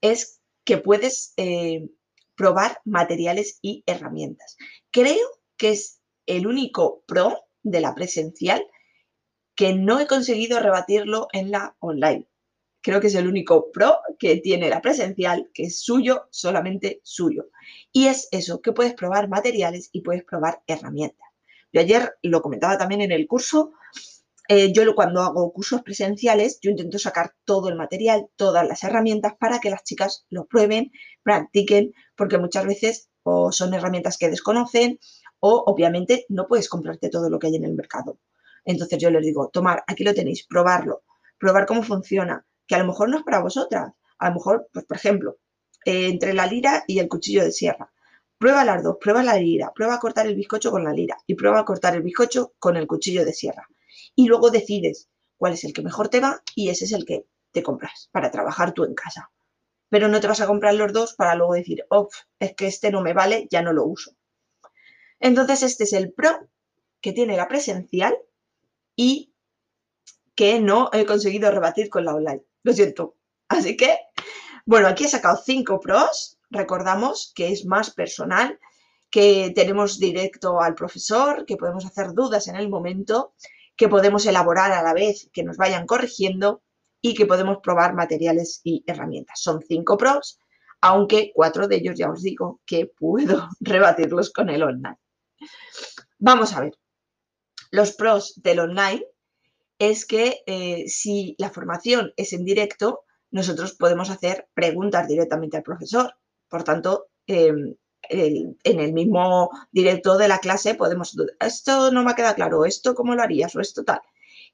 es 0.00 0.40
que 0.64 0.78
puedes 0.78 1.32
eh, 1.36 1.88
probar 2.36 2.80
materiales 2.84 3.58
y 3.62 3.82
herramientas. 3.86 4.56
Creo 4.90 5.26
que 5.56 5.70
es 5.70 6.00
el 6.26 6.46
único 6.46 7.02
pro 7.06 7.44
de 7.62 7.80
la 7.80 7.94
presencial 7.94 8.64
que 9.54 9.74
no 9.74 10.00
he 10.00 10.06
conseguido 10.06 10.60
rebatirlo 10.60 11.28
en 11.32 11.50
la 11.50 11.76
online. 11.80 12.26
Creo 12.82 13.00
que 13.00 13.08
es 13.08 13.14
el 13.14 13.28
único 13.28 13.70
pro 13.72 13.98
que 14.18 14.36
tiene 14.36 14.70
la 14.70 14.80
presencial, 14.80 15.50
que 15.52 15.64
es 15.64 15.82
suyo, 15.82 16.28
solamente 16.30 17.00
suyo. 17.02 17.50
Y 17.92 18.06
es 18.06 18.28
eso, 18.30 18.62
que 18.62 18.72
puedes 18.72 18.94
probar 18.94 19.28
materiales 19.28 19.90
y 19.92 20.00
puedes 20.00 20.24
probar 20.24 20.62
herramientas. 20.66 21.29
Yo 21.72 21.80
ayer 21.80 22.14
lo 22.22 22.42
comentaba 22.42 22.78
también 22.78 23.00
en 23.00 23.12
el 23.12 23.26
curso, 23.26 23.72
eh, 24.52 24.72
yo 24.72 24.82
cuando 24.96 25.22
hago 25.22 25.52
cursos 25.52 25.82
presenciales, 25.82 26.58
yo 26.60 26.72
intento 26.72 26.98
sacar 26.98 27.36
todo 27.44 27.68
el 27.68 27.76
material, 27.76 28.26
todas 28.34 28.66
las 28.66 28.82
herramientas 28.82 29.34
para 29.38 29.60
que 29.60 29.70
las 29.70 29.84
chicas 29.84 30.26
lo 30.28 30.46
prueben, 30.46 30.90
practiquen, 31.22 31.92
porque 32.16 32.36
muchas 32.36 32.66
veces 32.66 33.10
o 33.22 33.52
son 33.52 33.74
herramientas 33.74 34.18
que 34.18 34.28
desconocen 34.28 34.98
o 35.38 35.62
obviamente 35.66 36.26
no 36.28 36.48
puedes 36.48 36.68
comprarte 36.68 37.10
todo 37.10 37.30
lo 37.30 37.38
que 37.38 37.46
hay 37.46 37.54
en 37.54 37.64
el 37.64 37.74
mercado. 37.74 38.18
Entonces 38.64 38.98
yo 38.98 39.08
les 39.10 39.24
digo, 39.24 39.50
tomar, 39.50 39.84
aquí 39.86 40.02
lo 40.02 40.14
tenéis, 40.14 40.44
probarlo, 40.48 41.04
probar 41.38 41.64
cómo 41.64 41.84
funciona, 41.84 42.44
que 42.66 42.74
a 42.74 42.78
lo 42.78 42.86
mejor 42.86 43.08
no 43.08 43.18
es 43.18 43.22
para 43.22 43.38
vosotras, 43.38 43.92
a 44.18 44.28
lo 44.30 44.34
mejor, 44.34 44.68
pues 44.72 44.84
por 44.84 44.96
ejemplo, 44.96 45.38
eh, 45.84 46.08
entre 46.08 46.34
la 46.34 46.46
lira 46.46 46.82
y 46.88 46.98
el 46.98 47.08
cuchillo 47.08 47.44
de 47.44 47.52
sierra. 47.52 47.92
Prueba 48.40 48.64
las 48.64 48.82
dos, 48.82 48.96
prueba 48.98 49.22
la 49.22 49.36
lira, 49.36 49.70
prueba 49.74 49.96
a 49.96 49.98
cortar 49.98 50.26
el 50.26 50.34
bizcocho 50.34 50.70
con 50.70 50.82
la 50.82 50.94
lira 50.94 51.14
y 51.26 51.34
prueba 51.34 51.60
a 51.60 51.64
cortar 51.66 51.94
el 51.94 52.00
bizcocho 52.00 52.54
con 52.58 52.78
el 52.78 52.86
cuchillo 52.86 53.22
de 53.26 53.34
sierra. 53.34 53.68
Y 54.14 54.28
luego 54.28 54.48
decides 54.48 55.10
cuál 55.36 55.52
es 55.52 55.64
el 55.64 55.74
que 55.74 55.82
mejor 55.82 56.08
te 56.08 56.20
va 56.20 56.42
y 56.54 56.70
ese 56.70 56.86
es 56.86 56.92
el 56.92 57.04
que 57.04 57.26
te 57.52 57.62
compras 57.62 58.08
para 58.12 58.30
trabajar 58.30 58.72
tú 58.72 58.84
en 58.84 58.94
casa. 58.94 59.30
Pero 59.90 60.08
no 60.08 60.20
te 60.20 60.26
vas 60.26 60.40
a 60.40 60.46
comprar 60.46 60.72
los 60.72 60.90
dos 60.90 61.12
para 61.12 61.34
luego 61.34 61.52
decir, 61.52 61.84
oh, 61.90 62.08
es 62.38 62.54
que 62.54 62.66
este 62.66 62.90
no 62.90 63.02
me 63.02 63.12
vale, 63.12 63.46
ya 63.50 63.60
no 63.60 63.74
lo 63.74 63.84
uso. 63.84 64.16
Entonces 65.18 65.62
este 65.62 65.84
es 65.84 65.92
el 65.92 66.10
pro 66.10 66.48
que 67.02 67.12
tiene 67.12 67.36
la 67.36 67.46
presencial 67.46 68.16
y 68.96 69.34
que 70.34 70.60
no 70.60 70.88
he 70.94 71.04
conseguido 71.04 71.50
rebatir 71.50 71.90
con 71.90 72.06
la 72.06 72.14
online. 72.14 72.42
Lo 72.62 72.72
siento. 72.72 73.16
Así 73.48 73.76
que, 73.76 73.98
bueno, 74.64 74.88
aquí 74.88 75.04
he 75.04 75.08
sacado 75.08 75.38
cinco 75.44 75.78
pros. 75.78 76.38
Recordamos 76.50 77.32
que 77.34 77.52
es 77.52 77.64
más 77.64 77.90
personal, 77.90 78.58
que 79.10 79.52
tenemos 79.54 79.98
directo 79.98 80.60
al 80.60 80.74
profesor, 80.74 81.44
que 81.46 81.56
podemos 81.56 81.84
hacer 81.84 82.12
dudas 82.12 82.48
en 82.48 82.56
el 82.56 82.68
momento, 82.68 83.34
que 83.76 83.88
podemos 83.88 84.26
elaborar 84.26 84.72
a 84.72 84.82
la 84.82 84.92
vez, 84.92 85.30
que 85.32 85.42
nos 85.42 85.56
vayan 85.56 85.86
corrigiendo 85.86 86.62
y 87.00 87.14
que 87.14 87.26
podemos 87.26 87.58
probar 87.62 87.94
materiales 87.94 88.60
y 88.62 88.84
herramientas. 88.86 89.40
Son 89.40 89.60
cinco 89.66 89.96
pros, 89.96 90.38
aunque 90.80 91.32
cuatro 91.34 91.66
de 91.66 91.76
ellos 91.76 91.98
ya 91.98 92.10
os 92.10 92.22
digo 92.22 92.60
que 92.66 92.86
puedo 92.86 93.48
rebatirlos 93.60 94.32
con 94.32 94.50
el 94.50 94.62
online. 94.62 94.98
Vamos 96.18 96.54
a 96.54 96.60
ver. 96.60 96.78
Los 97.70 97.92
pros 97.92 98.34
del 98.42 98.60
online 98.60 99.04
es 99.78 100.04
que 100.04 100.42
eh, 100.46 100.84
si 100.88 101.34
la 101.38 101.50
formación 101.50 102.12
es 102.16 102.32
en 102.32 102.44
directo, 102.44 103.04
nosotros 103.30 103.74
podemos 103.74 104.10
hacer 104.10 104.48
preguntas 104.52 105.08
directamente 105.08 105.56
al 105.56 105.62
profesor. 105.62 106.14
Por 106.50 106.64
tanto, 106.64 107.06
em, 107.26 107.74
en 108.10 108.80
el 108.80 108.92
mismo 108.92 109.50
directo 109.72 110.18
de 110.18 110.28
la 110.28 110.38
clase 110.38 110.74
podemos, 110.74 111.16
esto 111.40 111.90
no 111.92 112.02
me 112.02 112.10
ha 112.10 112.14
quedado 112.14 112.34
claro, 112.34 112.64
esto 112.64 112.94
cómo 112.94 113.14
lo 113.14 113.22
harías 113.22 113.54
o 113.54 113.60
esto 113.60 113.84
tal. 113.84 114.00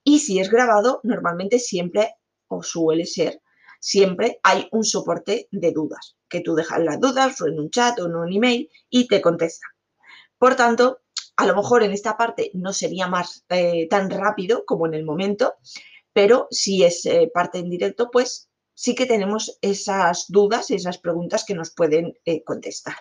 Y 0.04 0.20
si 0.20 0.38
es 0.38 0.50
grabado, 0.50 1.00
normalmente 1.04 1.58
siempre, 1.58 2.14
o 2.48 2.62
suele 2.62 3.06
ser, 3.06 3.40
siempre 3.80 4.40
hay 4.42 4.68
un 4.72 4.84
soporte 4.84 5.48
de 5.50 5.72
dudas, 5.72 6.16
que 6.28 6.40
tú 6.40 6.54
dejas 6.54 6.80
las 6.80 7.00
dudas 7.00 7.40
o 7.40 7.46
en 7.46 7.58
un 7.58 7.70
chat 7.70 7.98
o 8.00 8.06
en 8.06 8.16
un 8.16 8.32
email 8.32 8.68
y 8.90 9.08
te 9.08 9.20
contesta. 9.20 9.66
Por 10.38 10.54
tanto, 10.54 11.00
a 11.36 11.46
lo 11.46 11.56
mejor 11.56 11.82
en 11.82 11.92
esta 11.92 12.16
parte 12.16 12.50
no 12.54 12.72
sería 12.72 13.08
más 13.08 13.44
eh, 13.48 13.88
tan 13.88 14.10
rápido 14.10 14.64
como 14.66 14.86
en 14.86 14.94
el 14.94 15.04
momento, 15.04 15.54
pero 16.12 16.46
si 16.50 16.84
es 16.84 17.04
eh, 17.06 17.30
parte 17.32 17.58
en 17.58 17.70
directo, 17.70 18.10
pues 18.10 18.48
sí 18.76 18.94
que 18.94 19.06
tenemos 19.06 19.58
esas 19.62 20.26
dudas, 20.28 20.70
esas 20.70 20.98
preguntas 20.98 21.44
que 21.44 21.54
nos 21.54 21.70
pueden 21.70 22.16
eh, 22.24 22.44
contestar. 22.44 22.96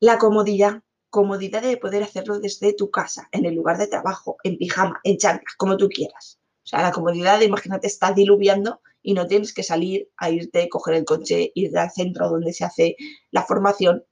La 0.00 0.18
comodidad, 0.18 0.82
comodidad 1.08 1.62
de 1.62 1.78
poder 1.78 2.02
hacerlo 2.02 2.38
desde 2.38 2.74
tu 2.74 2.90
casa, 2.90 3.28
en 3.32 3.46
el 3.46 3.54
lugar 3.54 3.78
de 3.78 3.86
trabajo, 3.86 4.36
en 4.44 4.58
pijama, 4.58 5.00
en 5.02 5.16
chanclas, 5.16 5.54
como 5.56 5.76
tú 5.78 5.88
quieras. 5.88 6.38
O 6.62 6.66
sea, 6.66 6.82
la 6.82 6.92
comodidad 6.92 7.40
imagínate, 7.40 7.86
está 7.86 8.12
diluviando 8.12 8.80
y 9.02 9.14
no 9.14 9.26
tienes 9.26 9.54
que 9.54 9.62
salir 9.62 10.10
a 10.18 10.30
irte, 10.30 10.68
coger 10.68 10.94
el 10.94 11.04
coche, 11.04 11.50
ir 11.54 11.76
al 11.78 11.90
centro 11.90 12.28
donde 12.28 12.52
se 12.52 12.64
hace 12.64 12.96
la 13.30 13.44
formación, 13.44 14.04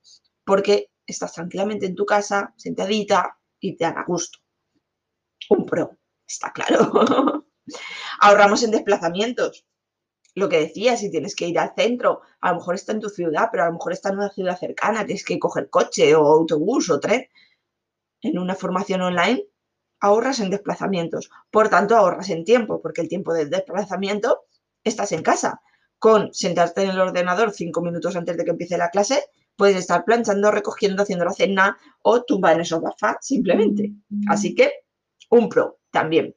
porque 0.44 0.90
estás 1.06 1.34
tranquilamente 1.34 1.86
en 1.86 1.94
tu 1.94 2.06
casa, 2.06 2.54
sentadita 2.56 3.38
y 3.60 3.76
te 3.76 3.84
dan 3.84 4.04
gusto. 4.06 4.38
Un 5.50 5.66
pro, 5.66 5.98
está 6.26 6.52
claro. 6.52 7.44
Ahorramos 8.20 8.62
en 8.62 8.70
desplazamientos. 8.70 9.66
Lo 10.34 10.48
que 10.48 10.60
decía, 10.60 10.96
si 10.96 11.10
tienes 11.10 11.36
que 11.36 11.46
ir 11.46 11.58
al 11.58 11.74
centro, 11.76 12.22
a 12.40 12.50
lo 12.50 12.56
mejor 12.56 12.74
está 12.74 12.92
en 12.92 13.00
tu 13.00 13.08
ciudad, 13.08 13.48
pero 13.50 13.64
a 13.64 13.66
lo 13.66 13.74
mejor 13.74 13.92
está 13.92 14.08
en 14.08 14.16
una 14.16 14.30
ciudad 14.30 14.58
cercana, 14.58 15.04
tienes 15.04 15.24
que 15.24 15.38
coger 15.38 15.68
coche 15.68 16.14
o 16.14 16.26
autobús 16.26 16.90
o 16.90 17.00
tren. 17.00 17.26
En 18.22 18.38
una 18.38 18.54
formación 18.54 19.02
online 19.02 19.44
ahorras 20.00 20.40
en 20.40 20.50
desplazamientos. 20.50 21.30
Por 21.50 21.68
tanto, 21.68 21.96
ahorras 21.96 22.30
en 22.30 22.44
tiempo, 22.44 22.80
porque 22.80 23.00
el 23.02 23.08
tiempo 23.08 23.32
de 23.32 23.46
desplazamiento 23.46 24.42
estás 24.84 25.12
en 25.12 25.22
casa. 25.22 25.62
Con 25.98 26.34
sentarte 26.34 26.82
en 26.82 26.90
el 26.90 27.00
ordenador 27.00 27.52
cinco 27.52 27.80
minutos 27.80 28.16
antes 28.16 28.36
de 28.36 28.44
que 28.44 28.50
empiece 28.50 28.76
la 28.76 28.90
clase, 28.90 29.22
puedes 29.56 29.76
estar 29.76 30.04
planchando, 30.04 30.50
recogiendo, 30.50 31.02
haciendo 31.04 31.24
la 31.24 31.32
cena 31.32 31.78
o 32.02 32.24
tumba 32.24 32.52
en 32.52 32.60
el 32.60 32.66
sofá 32.66 33.18
simplemente. 33.20 33.92
Así 34.28 34.54
que 34.54 34.72
un 35.30 35.48
pro 35.48 35.78
también. 35.90 36.34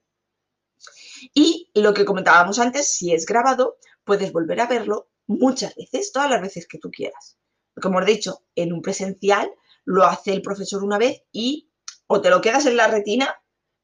Y 1.34 1.72
lo 1.74 1.94
que 1.94 2.06
comentábamos 2.06 2.60
antes, 2.60 2.96
si 2.96 3.14
es 3.14 3.26
grabado, 3.26 3.78
puedes 4.04 4.32
volver 4.32 4.62
a 4.62 4.68
verlo 4.68 5.10
muchas 5.28 5.76
veces, 5.76 6.12
todas 6.12 6.30
las 6.30 6.42
veces 6.42 6.68
que 6.68 6.78
tú 6.78 6.92
quieras. 6.92 7.38
Como 7.82 8.00
hemos 8.00 8.08
dicho, 8.08 8.44
en 8.56 8.74
un 8.74 8.82
presencial 8.82 9.52
lo 9.84 10.06
hace 10.06 10.34
el 10.34 10.42
profesor 10.42 10.84
una 10.84 10.98
vez 10.98 11.24
y 11.32 11.70
o 12.08 12.22
te 12.22 12.30
lo 12.30 12.42
quedas 12.42 12.66
en 12.66 12.78
la 12.78 12.88
retina, 12.88 13.36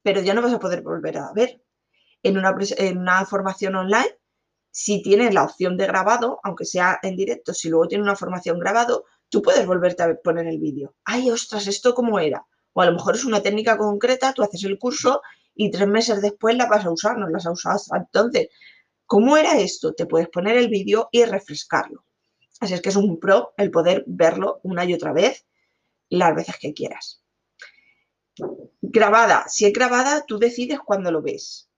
pero 0.04 0.22
ya 0.22 0.34
no 0.34 0.42
vas 0.42 0.54
a 0.54 0.60
poder 0.60 0.82
volver 0.82 1.18
a 1.18 1.32
ver. 1.34 1.64
En 2.24 2.38
una, 2.38 2.56
en 2.78 3.00
una 3.00 3.26
formación 3.26 3.76
online, 3.76 4.18
si 4.70 5.02
tienes 5.02 5.34
la 5.34 5.44
opción 5.44 5.76
de 5.76 5.88
grabado, 5.88 6.40
aunque 6.44 6.66
sea 6.66 7.00
en 7.02 7.16
directo, 7.16 7.54
si 7.54 7.70
luego 7.70 7.88
tienes 7.88 8.06
una 8.06 8.16
formación 8.16 8.60
grabado, 8.60 9.06
tú 9.30 9.42
puedes 9.42 9.66
volverte 9.66 10.04
a 10.04 10.16
poner 10.16 10.48
el 10.48 10.60
vídeo. 10.60 10.96
Ay, 11.04 11.30
ostras, 11.32 11.68
¿esto 11.68 11.94
cómo 11.94 12.20
era? 12.20 12.46
O 12.74 12.82
a 12.82 12.86
lo 12.86 12.94
mejor 12.94 13.16
es 13.16 13.26
una 13.26 13.42
técnica 13.42 13.78
concreta, 13.78 14.34
tú 14.34 14.44
haces 14.44 14.64
el 14.64 14.80
curso 14.80 15.22
y 15.66 15.72
tres 15.72 15.88
meses 15.88 16.22
después 16.22 16.56
la 16.56 16.68
vas 16.68 16.86
a 16.86 16.92
usar, 16.92 17.18
no 17.18 17.30
las 17.30 17.46
has 17.46 17.54
usado 17.54 17.80
entonces. 17.96 18.50
¿Cómo 19.06 19.38
era 19.38 19.60
esto? 19.60 19.94
Te 19.94 20.06
puedes 20.06 20.30
poner 20.30 20.58
el 20.58 20.70
vídeo 20.70 21.10
y 21.12 21.24
refrescarlo. 21.26 22.06
Así 22.60 22.74
es 22.74 22.82
que 22.82 22.90
es 22.90 22.96
un 22.96 23.20
pro 23.20 23.54
el 23.58 23.70
poder 23.70 24.04
verlo 24.08 24.60
una 24.64 24.86
y 24.86 24.94
otra 24.94 25.14
vez 25.14 25.46
las 26.10 26.36
veces 26.36 26.56
que 26.60 26.74
quieras. 26.74 27.24
Grabada. 28.82 29.46
Si 29.48 29.66
es 29.66 29.74
grabada, 29.74 30.26
tú 30.26 30.40
decides 30.40 30.80
cuándo 30.80 31.12
lo 31.12 31.22
ves. 31.22 31.70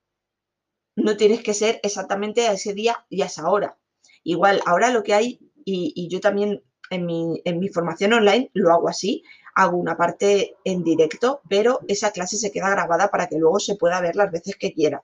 No 0.95 1.17
tienes 1.17 1.43
que 1.43 1.53
ser 1.53 1.79
exactamente 1.83 2.47
a 2.47 2.53
ese 2.53 2.73
día 2.73 3.05
y 3.09 3.21
a 3.21 3.25
esa 3.25 3.49
hora. 3.49 3.77
Igual, 4.23 4.61
ahora 4.65 4.91
lo 4.91 5.03
que 5.03 5.13
hay, 5.13 5.51
y 5.65 6.07
yo 6.09 6.19
también 6.19 6.63
en 6.93 7.59
mi, 7.59 7.69
formación 7.69 8.13
online 8.13 8.49
lo 8.53 8.71
hago 8.71 8.89
así, 8.89 9.23
hago 9.55 9.77
una 9.77 9.97
parte 9.97 10.55
en 10.63 10.83
directo, 10.83 11.41
pero 11.49 11.79
esa 11.87 12.11
clase 12.11 12.37
se 12.37 12.51
queda 12.51 12.69
grabada 12.69 13.09
para 13.09 13.27
que 13.27 13.37
luego 13.37 13.59
se 13.59 13.75
pueda 13.75 14.01
ver 14.01 14.15
las 14.15 14.31
veces 14.31 14.55
que 14.55 14.73
quiera. 14.73 15.03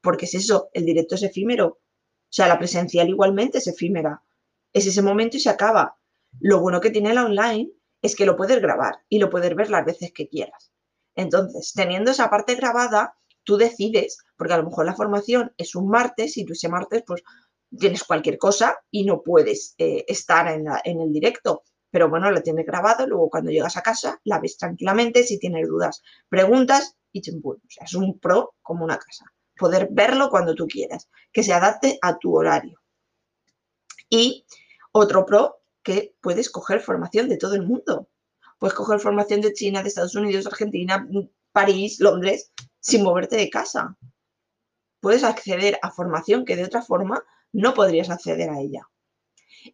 Porque 0.00 0.26
es 0.26 0.34
eso, 0.34 0.70
el 0.72 0.84
directo 0.84 1.14
es 1.14 1.22
efímero. 1.22 1.66
O 1.66 2.32
sea, 2.32 2.48
la 2.48 2.58
presencial 2.58 3.08
igualmente 3.08 3.58
es 3.58 3.66
efímera. 3.66 4.22
Es 4.72 4.86
ese 4.86 5.02
momento 5.02 5.36
y 5.36 5.40
se 5.40 5.50
acaba. 5.50 5.96
Lo 6.38 6.60
bueno 6.60 6.80
que 6.80 6.90
tiene 6.90 7.12
la 7.12 7.24
online 7.24 7.72
es 8.02 8.14
que 8.14 8.26
lo 8.26 8.36
puedes 8.36 8.60
grabar 8.60 9.00
y 9.08 9.18
lo 9.18 9.30
puedes 9.30 9.54
ver 9.54 9.70
las 9.70 9.84
veces 9.84 10.12
que 10.12 10.28
quieras. 10.28 10.72
Entonces, 11.14 11.72
teniendo 11.74 12.10
esa 12.10 12.30
parte 12.30 12.54
grabada, 12.54 13.14
tú 13.44 13.56
decides, 13.56 14.18
porque 14.36 14.54
a 14.54 14.58
lo 14.58 14.64
mejor 14.64 14.86
la 14.86 14.94
formación 14.94 15.52
es 15.56 15.74
un 15.74 15.88
martes 15.88 16.36
y 16.36 16.44
tú 16.44 16.52
ese 16.52 16.68
martes 16.68 17.02
pues 17.06 17.22
tienes 17.78 18.04
cualquier 18.04 18.38
cosa 18.38 18.78
y 18.90 19.04
no 19.04 19.22
puedes 19.22 19.74
eh, 19.78 20.04
estar 20.08 20.48
en, 20.48 20.66
en 20.84 21.00
el 21.00 21.12
directo. 21.12 21.64
Pero 21.90 22.08
bueno, 22.08 22.30
lo 22.30 22.42
tienes 22.42 22.66
grabado, 22.66 23.06
luego 23.06 23.28
cuando 23.28 23.50
llegas 23.50 23.76
a 23.76 23.82
casa 23.82 24.20
la 24.24 24.38
ves 24.38 24.56
tranquilamente, 24.56 25.24
si 25.24 25.38
tienes 25.38 25.68
dudas, 25.68 26.02
preguntas 26.28 26.96
y 27.12 27.20
chimpún. 27.20 27.56
O 27.56 27.70
sea, 27.70 27.84
es 27.84 27.94
un 27.94 28.18
pro 28.18 28.54
como 28.62 28.84
una 28.84 28.98
casa. 28.98 29.24
Poder 29.56 29.88
verlo 29.90 30.30
cuando 30.30 30.54
tú 30.54 30.66
quieras, 30.66 31.08
que 31.32 31.42
se 31.42 31.52
adapte 31.52 31.98
a 32.00 32.18
tu 32.18 32.34
horario. 32.36 32.80
Y 34.08 34.46
otro 34.92 35.26
pro, 35.26 35.60
que 35.82 36.14
puedes 36.20 36.50
coger 36.50 36.80
formación 36.80 37.28
de 37.28 37.36
todo 37.36 37.54
el 37.54 37.62
mundo. 37.62 38.08
Puedes 38.58 38.74
coger 38.74 39.00
formación 39.00 39.40
de 39.40 39.52
China, 39.52 39.82
de 39.82 39.88
Estados 39.88 40.14
Unidos, 40.14 40.46
Argentina, 40.46 41.06
París, 41.52 42.00
Londres, 42.00 42.52
sin 42.78 43.02
moverte 43.02 43.36
de 43.36 43.50
casa. 43.50 43.96
Puedes 45.00 45.24
acceder 45.24 45.78
a 45.82 45.90
formación 45.90 46.44
que 46.44 46.56
de 46.56 46.64
otra 46.64 46.82
forma 46.82 47.24
no 47.52 47.74
podrías 47.74 48.10
acceder 48.10 48.50
a 48.50 48.60
ella. 48.60 48.88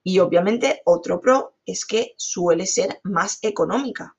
Y 0.02 0.18
obviamente 0.18 0.82
otro 0.84 1.20
pro 1.20 1.56
es 1.64 1.84
que 1.84 2.14
suele 2.16 2.66
ser 2.66 3.00
más 3.04 3.38
económica. 3.42 4.16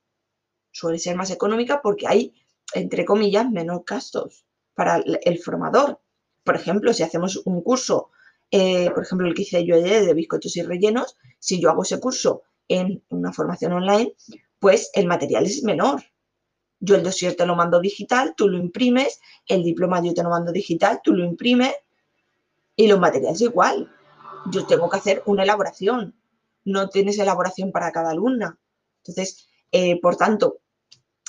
Suele 0.70 0.98
ser 0.98 1.16
más 1.16 1.30
económica 1.30 1.80
porque 1.82 2.06
hay, 2.06 2.34
entre 2.74 3.04
comillas, 3.04 3.50
menos 3.50 3.80
gastos 3.84 4.44
para 4.74 4.96
el 4.96 5.38
formador. 5.38 6.00
Por 6.44 6.56
ejemplo, 6.56 6.92
si 6.92 7.02
hacemos 7.02 7.42
un 7.44 7.62
curso, 7.62 8.10
eh, 8.50 8.90
por 8.90 9.02
ejemplo, 9.02 9.26
el 9.26 9.34
que 9.34 9.42
hice 9.42 9.64
yo 9.64 9.74
ayer 9.74 10.04
de 10.04 10.14
bizcochos 10.14 10.56
y 10.56 10.62
rellenos, 10.62 11.16
si 11.38 11.60
yo 11.60 11.70
hago 11.70 11.82
ese 11.82 12.00
curso 12.00 12.42
en 12.68 13.02
una 13.08 13.32
formación 13.32 13.72
online, 13.72 14.14
pues 14.58 14.90
el 14.94 15.06
material 15.06 15.44
es 15.44 15.62
menor. 15.62 16.02
Yo 16.80 16.94
el 16.94 17.02
dossier 17.02 17.34
te 17.34 17.44
lo 17.44 17.56
mando 17.56 17.80
digital, 17.80 18.34
tú 18.36 18.48
lo 18.48 18.56
imprimes, 18.56 19.20
el 19.46 19.64
diploma 19.64 20.02
yo 20.02 20.14
te 20.14 20.22
lo 20.22 20.30
mando 20.30 20.52
digital, 20.52 21.00
tú 21.02 21.12
lo 21.12 21.24
imprimes 21.24 21.74
y 22.76 22.86
los 22.86 23.00
materiales 23.00 23.40
igual 23.40 23.90
yo 24.50 24.66
tengo 24.66 24.88
que 24.88 24.96
hacer 24.96 25.22
una 25.26 25.42
elaboración. 25.42 26.14
No 26.64 26.88
tienes 26.88 27.18
elaboración 27.18 27.72
para 27.72 27.92
cada 27.92 28.10
alumna. 28.10 28.58
Entonces, 28.98 29.48
eh, 29.72 30.00
por 30.00 30.16
tanto, 30.16 30.60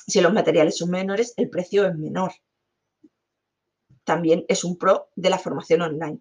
si 0.07 0.21
los 0.21 0.33
materiales 0.33 0.77
son 0.77 0.89
menores, 0.89 1.33
el 1.37 1.49
precio 1.49 1.85
es 1.85 1.95
menor. 1.95 2.31
También 4.03 4.45
es 4.47 4.63
un 4.63 4.77
pro 4.77 5.09
de 5.15 5.29
la 5.29 5.37
formación 5.37 5.81
online. 5.81 6.19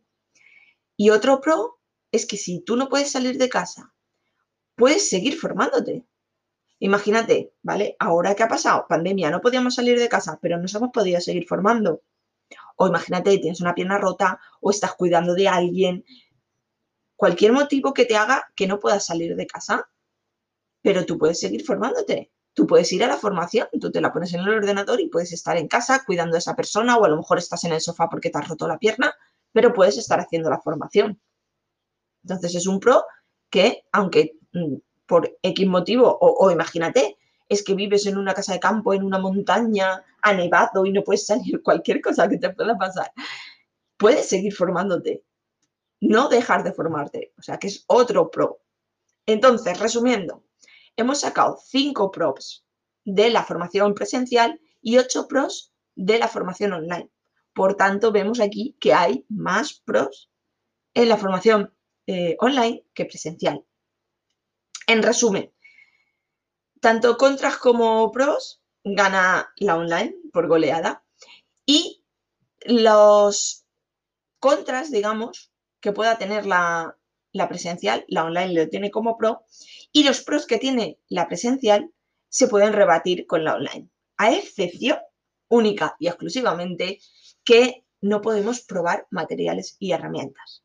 Y 0.97 1.11
otro 1.11 1.41
pro 1.41 1.81
es 2.13 2.27
que 2.27 2.37
si 2.37 2.61
tú 2.61 2.77
no 2.77 2.89
puedes 2.89 3.11
salir 3.11 3.39
de 3.39 3.49
casa, 3.49 3.95
puedes 4.75 5.09
seguir 5.09 5.37
formándote. 5.39 6.05
Imagínate, 6.81 7.53
¿vale? 7.63 7.97
Ahora 7.99 8.35
que 8.35 8.43
ha 8.43 8.49
pasado 8.49 8.87
pandemia, 8.89 9.31
no 9.31 9.41
podíamos 9.41 9.75
salir 9.75 9.99
de 9.99 10.09
casa, 10.09 10.39
pero 10.41 10.59
nos 10.59 10.75
hemos 10.75 10.91
podido 10.91 11.21
seguir 11.21 11.47
formando. 11.47 12.03
O 12.77 12.87
imagínate, 12.87 13.39
tienes 13.39 13.61
una 13.61 13.75
pierna 13.75 13.99
rota 13.99 14.39
o 14.61 14.71
estás 14.71 14.95
cuidando 14.95 15.35
de 15.35 15.49
alguien, 15.49 16.05
cualquier 17.19 17.53
motivo 17.53 17.93
que 17.93 18.05
te 18.05 18.17
haga 18.17 18.49
que 18.55 18.69
no 18.69 18.79
puedas 18.79 19.05
salir 19.05 19.35
de 19.35 19.47
casa, 19.47 19.91
pero 20.83 21.05
tú 21.05 21.19
puedes 21.19 21.41
seguir 21.41 21.65
formándote. 21.65 22.31
Tú 22.55 22.65
puedes 22.65 22.93
ir 22.93 23.03
a 23.03 23.09
la 23.09 23.17
formación, 23.17 23.67
tú 23.81 23.91
te 23.91 24.01
la 24.01 24.13
pones 24.13 24.33
en 24.35 24.41
el 24.41 24.49
ordenador 24.49 25.01
y 25.01 25.09
puedes 25.09 25.33
estar 25.33 25.57
en 25.57 25.67
casa 25.67 26.05
cuidando 26.07 26.37
a 26.37 26.39
esa 26.39 26.55
persona 26.55 26.97
o 26.97 27.05
a 27.05 27.09
lo 27.09 27.17
mejor 27.17 27.39
estás 27.39 27.65
en 27.65 27.73
el 27.73 27.81
sofá 27.81 28.09
porque 28.09 28.31
te 28.31 28.39
has 28.39 28.49
roto 28.49 28.69
la 28.69 28.79
pierna, 28.79 29.13
pero 29.53 29.73
puedes 29.73 29.99
estar 29.99 30.21
haciendo 30.21 30.49
la 30.49 30.61
formación. 30.61 31.21
Entonces 32.23 32.55
es 32.55 32.69
un 32.69 32.79
pro 32.79 33.05
que, 33.51 33.85
aunque 33.91 34.39
mm, 34.53 34.77
por 35.07 35.37
X 35.43 35.67
motivo, 35.67 36.19
o, 36.21 36.51
imagínate, 36.53 37.17
es 37.49 37.65
que 37.65 37.75
vives 37.75 38.07
en 38.07 38.17
una 38.17 38.33
casa 38.33 38.53
de 38.53 38.61
campo, 38.61 38.95
en 38.95 39.03
una 39.03 39.19
montaña, 39.19 40.05
ha 40.23 40.35
nevado 40.35 40.87
y 40.87 40.93
no 40.93 41.03
puedes 41.03 41.27
salir, 41.27 41.63
cualquier 41.65 42.01
cosa 42.01 42.29
que 42.29 42.39
te 42.39 42.51
pueda 42.51 42.79
pasar, 42.79 43.11
puedes 43.97 44.29
seguir 44.29 44.55
formándote 44.55 45.25
no 46.01 46.29
dejar 46.29 46.65
de 46.65 46.73
formarte. 46.73 47.33
O 47.39 47.43
sea, 47.43 47.59
que 47.59 47.69
es 47.69 47.85
otro 47.87 48.31
pro. 48.31 48.61
Entonces, 49.27 49.79
resumiendo, 49.79 50.45
hemos 50.97 51.21
sacado 51.21 51.59
cinco 51.65 52.11
pros 52.11 52.65
de 53.05 53.31
la 53.31 53.45
formación 53.45 53.95
presencial 53.95 54.61
y 54.81 54.99
ocho 54.99 55.29
pros 55.29 55.73
de 55.95 56.19
la 56.19 56.29
formación 56.29 56.73
online. 56.73 57.11
Por 57.53 57.75
tanto, 57.75 58.13
vemos 58.13 58.41
aquí 58.41 58.77
que 58.81 58.95
hay 58.95 59.25
más 59.29 59.75
pros 59.75 60.31
en 60.95 61.09
la 61.09 61.17
formación 61.17 61.75
eh, 62.07 62.37
online 62.41 62.85
que 62.95 63.05
presencial. 63.05 63.65
En 64.87 65.03
resumen, 65.03 65.53
tanto 66.81 67.17
contras 67.17 67.57
como 67.59 68.11
pros 68.13 68.63
gana 68.85 69.53
la 69.57 69.77
online 69.77 70.15
por 70.33 70.49
goleada 70.49 71.05
y 71.67 72.03
los 72.65 73.67
contras, 74.39 74.91
digamos, 74.91 75.48
que 75.81 75.93
pueda 75.93 76.19
tener 76.19 76.47
la, 76.47 76.97
presencial, 77.49 78.05
la 78.09 78.25
online 78.25 78.55
lo 78.55 78.69
tiene 78.69 78.91
como 78.91 79.17
pro, 79.17 79.45
y 79.93 80.05
los 80.05 80.23
pros 80.23 80.47
que 80.47 80.59
tiene 80.59 80.99
la 81.09 81.27
presencial 81.29 81.91
se 82.29 82.49
pueden 82.49 82.73
rebatir 82.73 83.27
con 83.27 83.45
la 83.45 83.55
online, 83.55 83.89
a 84.17 84.33
excepción 84.33 84.99
única 85.49 85.97
y 85.99 86.09
exclusivamente 86.09 87.01
que 87.45 87.85
no 88.01 88.21
podemos 88.21 88.61
probar 88.61 89.07
materiales 89.11 89.77
y 89.79 89.93
herramientas. 89.93 90.63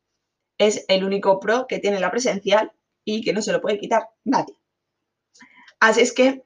Es 0.58 0.84
el 0.88 1.04
único 1.04 1.40
pro 1.40 1.66
que 1.66 1.78
tiene 1.78 2.00
la 2.00 2.10
presencial 2.10 2.72
y 3.04 3.22
que 3.22 3.32
no 3.32 3.42
se 3.42 3.52
lo 3.52 3.60
puede 3.60 3.78
quitar 3.78 4.08
nadie. 4.24 4.56
Así 5.80 6.00
es 6.00 6.12
que, 6.12 6.44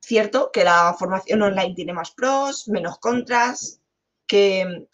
cierto 0.00 0.50
que 0.52 0.64
la 0.64 0.94
formación 0.98 1.42
online 1.42 1.74
tiene 1.74 1.92
más 1.92 2.10
pros, 2.10 2.68
menos 2.68 2.98
contras, 2.98 3.80
que 4.26 4.86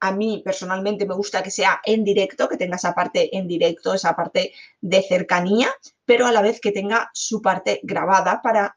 a 0.00 0.12
mí 0.12 0.42
personalmente 0.44 1.06
me 1.06 1.14
gusta 1.14 1.42
que 1.42 1.50
sea 1.50 1.80
en 1.84 2.04
directo, 2.04 2.48
que 2.48 2.56
tenga 2.56 2.76
esa 2.76 2.94
parte 2.94 3.36
en 3.36 3.48
directo, 3.48 3.94
esa 3.94 4.14
parte 4.14 4.52
de 4.80 5.02
cercanía, 5.02 5.72
pero 6.04 6.26
a 6.26 6.32
la 6.32 6.42
vez 6.42 6.60
que 6.60 6.72
tenga 6.72 7.10
su 7.14 7.40
parte 7.40 7.80
grabada 7.82 8.40
para, 8.42 8.76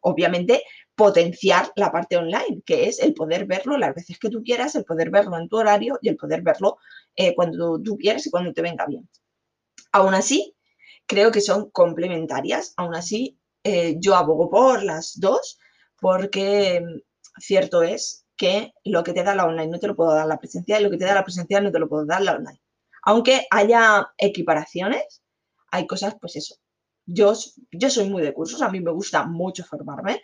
obviamente, 0.00 0.62
potenciar 0.94 1.72
la 1.76 1.92
parte 1.92 2.16
online, 2.16 2.62
que 2.64 2.88
es 2.88 3.00
el 3.00 3.14
poder 3.14 3.46
verlo 3.46 3.76
las 3.76 3.94
veces 3.94 4.18
que 4.18 4.30
tú 4.30 4.42
quieras, 4.42 4.74
el 4.74 4.84
poder 4.84 5.10
verlo 5.10 5.36
en 5.38 5.48
tu 5.48 5.56
horario 5.56 5.98
y 6.00 6.08
el 6.08 6.16
poder 6.16 6.42
verlo 6.42 6.78
eh, 7.14 7.34
cuando 7.34 7.80
tú 7.80 7.96
quieras 7.98 8.26
y 8.26 8.30
cuando 8.30 8.52
te 8.52 8.62
venga 8.62 8.86
bien. 8.86 9.08
Aún 9.92 10.14
así, 10.14 10.56
creo 11.06 11.30
que 11.30 11.40
son 11.40 11.70
complementarias. 11.70 12.74
Aún 12.76 12.94
así, 12.94 13.38
eh, 13.64 13.96
yo 13.98 14.14
abogo 14.14 14.50
por 14.50 14.82
las 14.82 15.18
dos 15.18 15.58
porque 16.00 16.80
mm, 16.80 17.40
cierto 17.40 17.82
es 17.82 18.25
que 18.36 18.72
lo 18.84 19.02
que 19.02 19.12
te 19.12 19.24
da 19.24 19.34
la 19.34 19.46
online 19.46 19.68
no 19.68 19.78
te 19.78 19.86
lo 19.86 19.96
puedo 19.96 20.14
dar 20.14 20.26
la 20.26 20.38
presencial 20.38 20.80
y 20.80 20.84
lo 20.84 20.90
que 20.90 20.98
te 20.98 21.04
da 21.04 21.14
la 21.14 21.24
presencial 21.24 21.64
no 21.64 21.72
te 21.72 21.78
lo 21.78 21.88
puedo 21.88 22.04
dar 22.04 22.22
la 22.22 22.34
online. 22.34 22.60
Aunque 23.02 23.46
haya 23.50 24.08
equiparaciones, 24.18 25.22
hay 25.70 25.86
cosas, 25.86 26.16
pues 26.20 26.36
eso. 26.36 26.56
Yo, 27.06 27.32
yo 27.70 27.90
soy 27.90 28.08
muy 28.08 28.22
de 28.22 28.34
cursos, 28.34 28.62
a 28.62 28.68
mí 28.68 28.80
me 28.80 28.90
gusta 28.90 29.24
mucho 29.26 29.64
formarme 29.64 30.22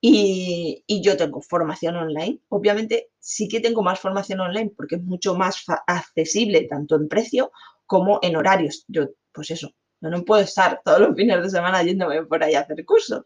y, 0.00 0.84
yo 1.02 1.16
tengo 1.16 1.40
formación 1.40 1.96
online. 1.96 2.40
Obviamente 2.48 3.10
sí 3.18 3.48
que 3.48 3.60
tengo 3.60 3.82
más 3.82 4.00
formación 4.00 4.40
online 4.40 4.72
porque 4.76 4.96
es 4.96 5.02
mucho 5.02 5.34
más 5.34 5.64
accesible 5.86 6.66
tanto 6.68 6.96
en 6.96 7.08
precio 7.08 7.52
como 7.86 8.18
en 8.22 8.36
horarios. 8.36 8.84
Yo, 8.88 9.08
pues 9.32 9.50
eso, 9.50 9.70
no 10.00 10.24
puedo 10.24 10.42
estar 10.42 10.80
todos 10.84 11.00
los 11.00 11.16
fines 11.16 11.42
de 11.42 11.50
semana 11.50 11.82
yéndome 11.82 12.24
por 12.24 12.42
ahí 12.42 12.54
a 12.54 12.60
hacer 12.60 12.84
cursos. 12.84 13.24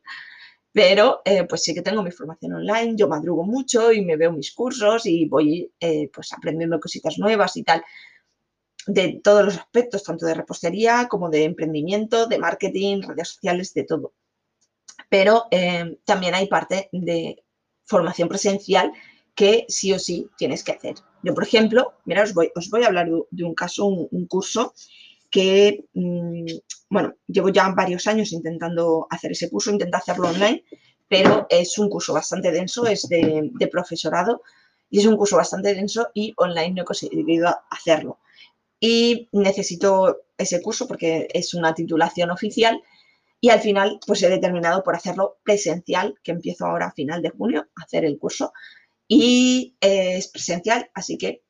Pero 0.72 1.22
eh, 1.24 1.44
pues 1.48 1.62
sí 1.62 1.74
que 1.74 1.82
tengo 1.82 2.02
mi 2.02 2.12
formación 2.12 2.54
online, 2.54 2.94
yo 2.96 3.08
madrugo 3.08 3.44
mucho 3.44 3.92
y 3.92 4.04
me 4.04 4.16
veo 4.16 4.32
mis 4.32 4.52
cursos 4.52 5.04
y 5.04 5.26
voy 5.26 5.72
eh, 5.80 6.08
pues 6.12 6.32
aprendiendo 6.32 6.78
cositas 6.78 7.18
nuevas 7.18 7.56
y 7.56 7.64
tal 7.64 7.82
de 8.86 9.20
todos 9.22 9.44
los 9.44 9.58
aspectos, 9.58 10.04
tanto 10.04 10.26
de 10.26 10.34
repostería 10.34 11.06
como 11.08 11.28
de 11.28 11.44
emprendimiento, 11.44 12.26
de 12.26 12.38
marketing, 12.38 13.02
redes 13.02 13.28
sociales, 13.28 13.74
de 13.74 13.84
todo. 13.84 14.14
Pero 15.08 15.46
eh, 15.50 15.98
también 16.04 16.34
hay 16.34 16.46
parte 16.46 16.88
de 16.92 17.42
formación 17.84 18.28
presencial 18.28 18.92
que 19.34 19.64
sí 19.68 19.92
o 19.92 19.98
sí 19.98 20.28
tienes 20.36 20.62
que 20.64 20.72
hacer. 20.72 20.94
Yo, 21.22 21.34
por 21.34 21.44
ejemplo, 21.44 21.94
mira, 22.04 22.22
os 22.22 22.32
voy, 22.32 22.50
os 22.54 22.70
voy 22.70 22.84
a 22.84 22.86
hablar 22.86 23.08
de 23.30 23.44
un 23.44 23.54
caso, 23.54 23.86
un 23.86 24.26
curso 24.26 24.72
que, 25.30 25.84
mm, 25.94 26.46
bueno, 26.90 27.14
llevo 27.26 27.50
ya 27.50 27.68
varios 27.74 28.06
años 28.06 28.32
intentando 28.32 29.06
hacer 29.10 29.32
ese 29.32 29.48
curso, 29.48 29.70
intento 29.70 29.96
hacerlo 29.96 30.28
online, 30.28 30.64
pero 31.08 31.46
es 31.50 31.78
un 31.78 31.88
curso 31.88 32.12
bastante 32.14 32.50
denso, 32.52 32.86
es 32.86 33.08
de, 33.08 33.68
profesorado 33.70 34.42
y 34.90 35.00
es 35.00 35.06
un 35.06 35.16
curso 35.16 35.36
bastante 35.36 35.74
denso 35.74 36.08
y 36.14 36.34
online 36.36 36.72
no 36.72 36.82
he 36.82 36.84
conseguido 36.84 37.48
hacerlo. 37.70 38.18
Y 38.80 39.28
necesito 39.32 40.22
ese 40.38 40.62
curso 40.62 40.86
porque 40.88 41.28
es 41.32 41.54
una 41.54 41.74
titulación 41.74 42.30
oficial 42.30 42.80
y 43.40 43.50
al 43.50 43.60
final 43.60 44.00
pues 44.06 44.22
he 44.22 44.28
determinado 44.28 44.82
por 44.82 44.96
hacerlo 44.96 45.38
presencial, 45.44 46.14
que 46.22 46.32
empiezo 46.32 46.66
ahora 46.66 46.86
a 46.86 46.92
final 46.92 47.22
de 47.22 47.30
junio 47.30 47.68
a 47.76 47.82
hacer 47.82 48.04
el 48.04 48.18
curso 48.18 48.52
y 49.08 49.76
es 49.80 50.28
presencial, 50.28 50.90
así 50.94 51.18
que 51.18 51.42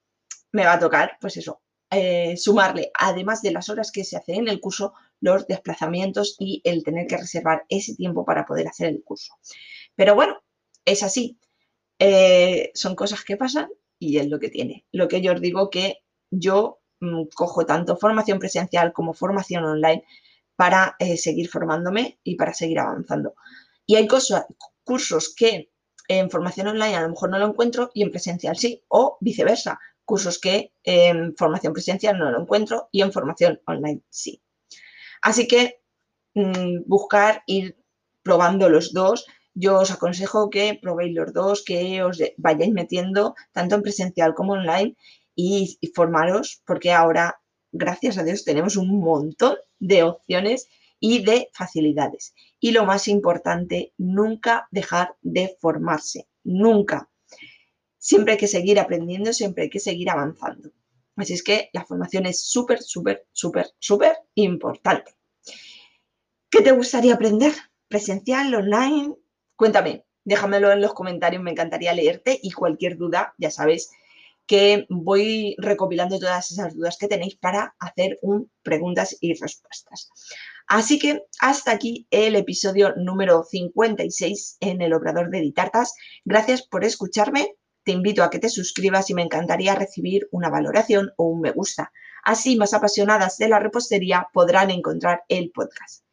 me 0.52 0.64
va 0.64 0.74
a 0.74 0.78
tocar 0.78 1.18
pues 1.20 1.36
eso, 1.36 1.60
eh, 1.90 2.36
sumarle, 2.36 2.92
además 2.98 3.42
de 3.42 3.50
las 3.50 3.68
horas 3.68 3.90
que 3.90 4.04
se 4.04 4.16
hacen 4.16 4.36
en 4.36 4.48
el 4.48 4.60
curso, 4.60 4.94
los 5.20 5.46
desplazamientos 5.46 6.36
y 6.38 6.62
el 6.64 6.84
tener 6.84 7.06
que 7.06 7.16
reservar 7.16 7.64
ese 7.68 7.96
tiempo 7.96 8.24
para 8.24 8.46
poder 8.46 8.68
hacer 8.68 8.88
el 8.88 9.02
curso. 9.02 9.34
Pero 9.96 10.14
bueno, 10.14 10.40
es 10.84 11.02
así. 11.02 11.38
Eh, 11.98 12.70
son 12.74 12.94
cosas 12.94 13.24
que 13.24 13.36
pasan 13.36 13.68
y 13.98 14.18
es 14.18 14.28
lo 14.28 14.38
que 14.38 14.48
tiene. 14.48 14.86
Lo 14.92 15.08
que 15.08 15.20
yo 15.20 15.32
os 15.32 15.40
digo 15.40 15.68
que 15.68 15.98
yo 16.30 16.80
mm, 17.00 17.24
cojo 17.34 17.66
tanto 17.66 17.96
formación 17.96 18.38
presencial 18.38 18.92
como 18.92 19.12
formación 19.12 19.64
online 19.64 20.04
para 20.56 20.96
eh, 20.98 21.16
seguir 21.16 21.48
formándome 21.48 22.20
y 22.22 22.36
para 22.36 22.54
seguir 22.54 22.78
avanzando. 22.78 23.34
Y 23.84 23.96
hay 23.96 24.06
cursos 24.06 25.34
que 25.34 25.70
en 26.06 26.30
formación 26.30 26.68
online 26.68 26.96
a 26.96 27.02
lo 27.02 27.10
mejor 27.10 27.30
no 27.30 27.38
lo 27.38 27.48
encuentro 27.48 27.90
y 27.94 28.02
en 28.02 28.10
presencial 28.10 28.56
sí, 28.56 28.82
o 28.88 29.16
viceversa, 29.20 29.78
cursos 30.10 30.40
que 30.40 30.72
en 30.82 31.36
formación 31.36 31.72
presencial 31.72 32.18
no 32.18 32.30
lo 32.32 32.40
encuentro 32.40 32.88
y 32.90 33.02
en 33.02 33.12
formación 33.12 33.60
online 33.64 34.02
sí. 34.10 34.42
Así 35.22 35.46
que 35.46 35.80
mm, 36.34 36.82
buscar 36.86 37.44
ir 37.46 37.76
probando 38.24 38.68
los 38.68 38.92
dos. 38.92 39.26
Yo 39.54 39.78
os 39.78 39.90
aconsejo 39.92 40.50
que 40.50 40.78
probéis 40.82 41.14
los 41.14 41.32
dos, 41.32 41.64
que 41.64 42.02
os 42.02 42.18
vayáis 42.38 42.72
metiendo 42.72 43.34
tanto 43.52 43.76
en 43.76 43.82
presencial 43.82 44.34
como 44.34 44.54
online 44.54 44.96
y 45.36 45.78
formaros, 45.94 46.62
porque 46.66 46.90
ahora, 46.92 47.40
gracias 47.70 48.18
a 48.18 48.24
Dios, 48.24 48.44
tenemos 48.44 48.76
un 48.76 49.00
montón 49.00 49.56
de 49.78 50.02
opciones 50.02 50.68
y 50.98 51.24
de 51.24 51.48
facilidades. 51.52 52.34
Y 52.58 52.72
lo 52.72 52.84
más 52.84 53.06
importante, 53.06 53.92
nunca 53.96 54.66
dejar 54.70 55.14
de 55.22 55.56
formarse, 55.60 56.28
nunca. 56.44 57.09
Siempre 58.00 58.32
hay 58.32 58.38
que 58.38 58.48
seguir 58.48 58.80
aprendiendo, 58.80 59.32
siempre 59.34 59.64
hay 59.64 59.70
que 59.70 59.78
seguir 59.78 60.08
avanzando. 60.08 60.70
Así 61.16 61.34
es 61.34 61.42
que 61.42 61.68
la 61.74 61.84
formación 61.84 62.24
es 62.24 62.42
súper, 62.42 62.82
súper, 62.82 63.26
súper, 63.30 63.66
súper 63.78 64.16
importante. 64.34 65.14
¿Qué 66.50 66.62
te 66.62 66.72
gustaría 66.72 67.12
aprender? 67.12 67.52
¿Presencial, 67.88 68.54
online? 68.54 69.14
Cuéntame, 69.54 70.06
déjamelo 70.24 70.72
en 70.72 70.80
los 70.80 70.94
comentarios, 70.94 71.42
me 71.42 71.50
encantaría 71.50 71.92
leerte 71.92 72.40
y 72.42 72.52
cualquier 72.52 72.96
duda, 72.96 73.34
ya 73.36 73.50
sabes 73.50 73.90
que 74.46 74.86
voy 74.88 75.54
recopilando 75.58 76.18
todas 76.18 76.50
esas 76.50 76.74
dudas 76.74 76.96
que 76.98 77.06
tenéis 77.06 77.36
para 77.36 77.76
hacer 77.78 78.18
un 78.22 78.50
preguntas 78.62 79.16
y 79.20 79.34
respuestas. 79.34 80.10
Así 80.66 80.98
que 80.98 81.22
hasta 81.38 81.70
aquí 81.70 82.08
el 82.10 82.34
episodio 82.34 82.94
número 82.96 83.44
56 83.44 84.56
en 84.60 84.80
el 84.80 84.92
Obrador 84.92 85.30
de 85.30 85.40
Ditartas. 85.40 85.94
Gracias 86.24 86.66
por 86.66 86.84
escucharme. 86.84 87.54
Te 87.84 87.92
invito 87.92 88.22
a 88.22 88.30
que 88.30 88.38
te 88.38 88.48
suscribas 88.48 89.10
y 89.10 89.14
me 89.14 89.22
encantaría 89.22 89.74
recibir 89.74 90.28
una 90.30 90.50
valoración 90.50 91.12
o 91.16 91.24
un 91.24 91.40
me 91.40 91.50
gusta. 91.50 91.92
Así 92.22 92.56
más 92.56 92.74
apasionadas 92.74 93.38
de 93.38 93.48
la 93.48 93.58
repostería 93.58 94.28
podrán 94.32 94.70
encontrar 94.70 95.24
el 95.28 95.50
podcast. 95.50 96.04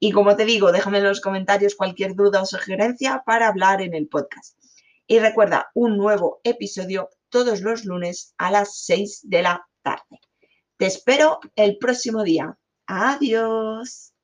Y 0.00 0.12
como 0.12 0.36
te 0.36 0.44
digo, 0.44 0.70
déjame 0.70 0.98
en 0.98 1.04
los 1.04 1.20
comentarios 1.20 1.74
cualquier 1.74 2.14
duda 2.14 2.40
o 2.40 2.46
sugerencia 2.46 3.22
para 3.26 3.48
hablar 3.48 3.82
en 3.82 3.94
el 3.94 4.06
podcast. 4.08 4.56
Y 5.06 5.18
recuerda, 5.18 5.70
un 5.74 5.96
nuevo 5.96 6.40
episodio 6.44 7.10
todos 7.30 7.60
los 7.62 7.84
lunes 7.84 8.34
a 8.38 8.50
las 8.50 8.84
6 8.84 9.22
de 9.24 9.42
la 9.42 9.66
tarde. 9.82 10.20
Te 10.76 10.86
espero 10.86 11.40
el 11.56 11.78
próximo 11.78 12.22
día. 12.22 12.56
Adiós. 12.86 14.17